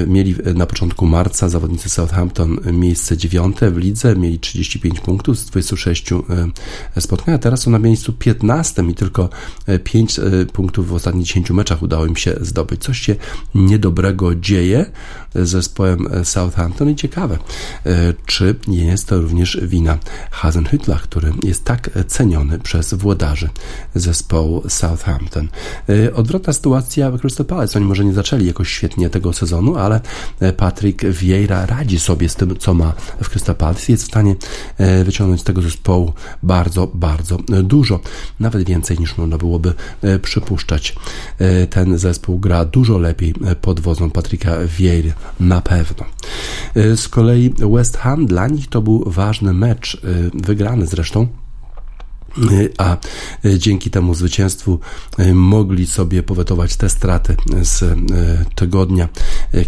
mieli 0.08 0.36
na 0.56 0.66
początku 0.66 1.06
marca 1.06 1.50
zawodnicy 1.50 1.90
Southampton 1.90 2.58
miejsce 2.74 3.18
dziewiąte 3.18 3.72
w 3.72 3.78
lidze, 3.78 4.16
mieli 4.16 4.40
35 4.40 5.00
punktów 5.00 5.38
z 5.38 5.46
26 5.46 6.10
spotkań, 7.00 7.36
a 7.36 7.38
teraz 7.38 7.62
są 7.62 7.72
na 7.72 7.80
miejscu 7.80 8.14
15 8.14 8.84
i 8.90 8.94
tylko 8.94 9.30
5 9.84 10.20
punktów 10.54 10.88
w 10.88 10.94
ostatnich 10.94 11.26
10 11.26 11.52
meczach 11.52 11.82
udało 11.84 12.06
im 12.06 12.16
się 12.16 12.36
zdobyć. 12.42 12.84
Coś 12.84 13.00
się 13.00 13.16
niedobrego 13.56 14.36
dzieje 14.36 14.86
z 15.36 15.50
zespołem 15.50 16.08
Southampton 16.24 16.90
i 16.90 16.96
ciekawe, 16.96 17.38
czy 18.26 18.56
nie 18.68 18.86
jest 18.86 19.08
to 19.08 19.22
również 19.22 19.47
również 19.56 19.70
wina 19.70 19.98
Hasenhüttla, 20.32 21.00
który 21.00 21.34
jest 21.44 21.64
tak 21.64 21.90
ceniony 22.08 22.60
przez 22.60 22.94
włodarzy 22.94 23.50
zespołu 23.96 24.64
Southampton. 24.70 25.48
E, 25.90 26.14
odwrotna 26.14 26.54
sytuacja 26.54 27.12
w 27.12 27.20
Crystal 27.20 27.46
Palace. 27.46 27.80
Oni 27.80 27.88
może 27.88 28.06
nie 28.06 28.14
zaczęli 28.14 28.46
jakoś 28.46 28.70
świetnie 28.70 29.10
tego 29.10 29.34
sezonu, 29.34 29.76
ale 29.76 30.02
Patrick 30.58 31.04
Vieira 31.04 31.66
radzi 31.66 32.00
sobie 32.00 32.30
z 32.30 32.36
tym, 32.36 32.58
co 32.58 32.74
ma 32.74 32.94
w 33.22 33.30
Crystal 33.30 33.56
Palace. 33.56 33.92
Jest 33.92 34.04
w 34.04 34.08
stanie 34.08 34.36
e, 34.78 35.04
wyciągnąć 35.04 35.42
z 35.42 35.44
tego 35.44 35.62
zespołu 35.62 36.14
bardzo, 36.44 36.88
bardzo 36.94 37.38
dużo. 37.64 38.00
Nawet 38.40 38.68
więcej 38.68 39.00
niż 39.00 39.18
można 39.18 39.38
byłoby 39.38 39.74
e, 40.02 40.20
przypuszczać. 40.20 40.96
Ten 41.70 41.98
zespół 41.98 42.40
gra 42.40 42.66
dużo 42.66 42.98
lepiej 42.98 43.34
pod 43.62 43.80
wodzą 43.80 44.12
Patryka 44.12 44.58
Vieira 44.78 45.14
na 45.40 45.62
pewno. 45.62 46.06
Z 46.96 47.08
kolei 47.08 47.54
West 47.72 47.98
Ham 47.98 48.26
dla 48.26 48.48
nich 48.48 48.68
to 48.68 48.82
był 48.82 49.04
ważny 49.06 49.37
ważny 49.38 49.54
mecz, 49.54 49.96
y, 49.96 50.32
wygrany 50.34 50.88
zresztą 50.88 51.28
a 52.78 52.98
e, 53.46 53.60
dzięki 53.60 53.90
temu 53.90 54.16
zwycięstwu 54.16 54.80
e, 55.18 55.34
mogli 55.34 55.88
sobie 55.88 56.24
powetować 56.24 56.76
te 56.76 56.90
straty 56.90 57.36
z 57.62 57.98
tygodnia, 58.56 59.10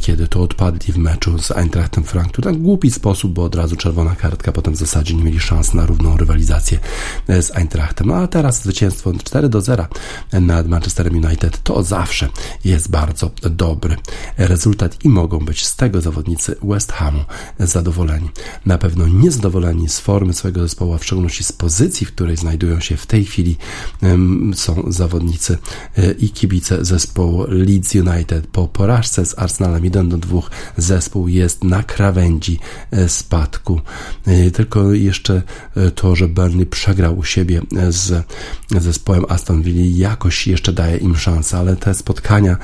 kiedy 0.01 0.28
to 0.28 0.41
odpadli 0.41 0.93
w 0.93 0.97
meczu 0.97 1.39
z 1.39 1.51
Eintrachtem 1.51 2.03
Frankfurt. 2.03 2.43
Tak 2.43 2.57
głupi 2.57 2.91
sposób, 2.91 3.34
bo 3.34 3.43
od 3.43 3.55
razu 3.55 3.76
czerwona 3.76 4.15
kartka, 4.15 4.51
potem 4.51 4.74
w 4.74 4.78
zasadzie 4.78 5.15
nie 5.15 5.24
mieli 5.24 5.39
szans 5.39 5.74
na 5.74 5.86
równą 5.86 6.17
rywalizację 6.17 6.80
z 7.28 7.51
Eintrachtem. 7.55 8.07
No 8.07 8.15
a 8.15 8.28
teraz 8.28 8.63
zwycięstwo 8.63 9.13
4 9.24 9.49
do 9.49 9.61
0 9.61 9.86
nad 10.34 10.67
Manchesterem 10.67 11.26
United 11.26 11.63
to 11.63 11.84
zawsze 11.84 12.30
jest 12.65 12.89
bardzo 12.89 13.32
dobry 13.41 13.95
rezultat 14.38 15.05
i 15.05 15.09
mogą 15.09 15.39
być 15.39 15.65
z 15.65 15.76
tego 15.76 16.01
zawodnicy 16.01 16.55
West 16.63 16.91
Hamu 16.91 17.20
zadowoleni. 17.59 18.30
Na 18.65 18.78
pewno 18.78 19.07
niezadowoleni 19.07 19.89
z 19.89 19.99
formy 19.99 20.34
swojego 20.34 20.61
zespołu, 20.61 20.93
a 20.93 20.97
w 20.97 21.05
szczególności 21.05 21.43
z 21.43 21.51
pozycji, 21.51 22.05
w 22.05 22.11
której 22.11 22.38
znajdują 22.38 22.59
znajdują 22.60 22.80
się 22.80 22.97
w 22.97 23.05
tej 23.05 23.26
chwili 23.26 23.57
są 24.53 24.84
zawodnicy 24.88 25.57
e, 25.97 26.12
i 26.12 26.30
kibice 26.30 26.86
zespołu 26.86 27.45
Leeds 27.47 27.95
United. 27.95 28.47
Po 28.47 28.68
porażce 28.68 29.26
z 29.26 29.39
Arsenalem 29.39 29.84
1 29.86 30.10
do 30.10 30.18
2 30.18 30.41
zespół 30.78 31.28
jest 31.28 31.64
na 31.64 31.84
krawędzi 31.84 32.60
e, 32.91 33.10
spadku. 33.10 33.82
E, 34.28 34.51
tylko 34.51 34.93
jeszcze 34.93 35.41
to, 35.95 36.16
że 36.16 36.28
Burnley 36.28 36.66
przegrał 36.66 37.18
u 37.18 37.24
siebie 37.24 37.62
z 37.89 38.26
zespołem 38.80 39.26
Aston 39.30 39.62
Villa 39.62 40.10
jakoś 40.10 40.47
jeszcze 40.47 40.74
daje 40.74 40.97
im 40.97 41.16
szansę, 41.16 41.57
ale 41.57 41.76
te 41.76 41.93
spotkania, 41.93 42.57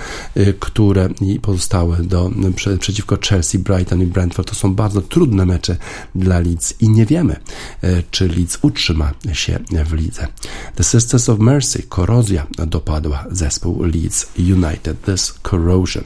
które 0.59 1.09
pozostały 1.41 1.97
do, 1.97 2.31
przeciwko 2.79 3.17
Chelsea, 3.29 3.59
Brighton 3.59 4.01
i 4.01 4.05
Brentford 4.05 4.49
to 4.49 4.55
są 4.55 4.75
bardzo 4.75 5.01
trudne 5.01 5.45
mecze 5.45 5.77
dla 6.15 6.39
Leeds 6.39 6.73
i 6.81 6.89
nie 6.89 7.05
wiemy, 7.05 7.35
czy 8.11 8.27
Leeds 8.27 8.57
utrzyma 8.61 9.11
się 9.33 9.59
w 9.83 9.93
lidze. 9.93 10.27
The 10.75 10.83
Sisters 10.83 11.29
of 11.29 11.39
Mercy, 11.39 11.83
korozja 11.83 12.47
dopadła 12.67 13.25
zespół 13.31 13.83
Leeds 13.83 14.27
United. 14.37 15.01
This 15.01 15.33
corrosion. 15.49 16.03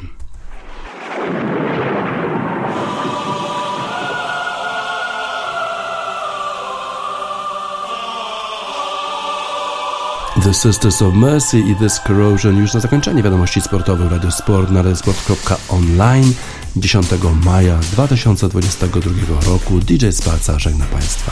The 10.44 10.54
Sisters 10.54 11.02
of 11.02 11.14
Mercy 11.14 11.60
i 11.60 11.76
This 11.76 12.00
Corrosion 12.08 12.58
już 12.58 12.74
na 12.74 12.80
zakończenie 12.80 13.24
wiadomości 13.24 13.62
sportowych 13.62 14.12
Radio 14.12 14.32
Sport 14.32 14.72
na 14.72 14.82
radiosport.online 14.82 16.34
10 16.76 17.08
maja 17.46 17.80
2022 17.92 19.42
roku. 19.46 19.80
DJ 19.80 20.10
Spaca 20.12 20.60
żegna 20.60 20.86
Państwa. 20.86 21.32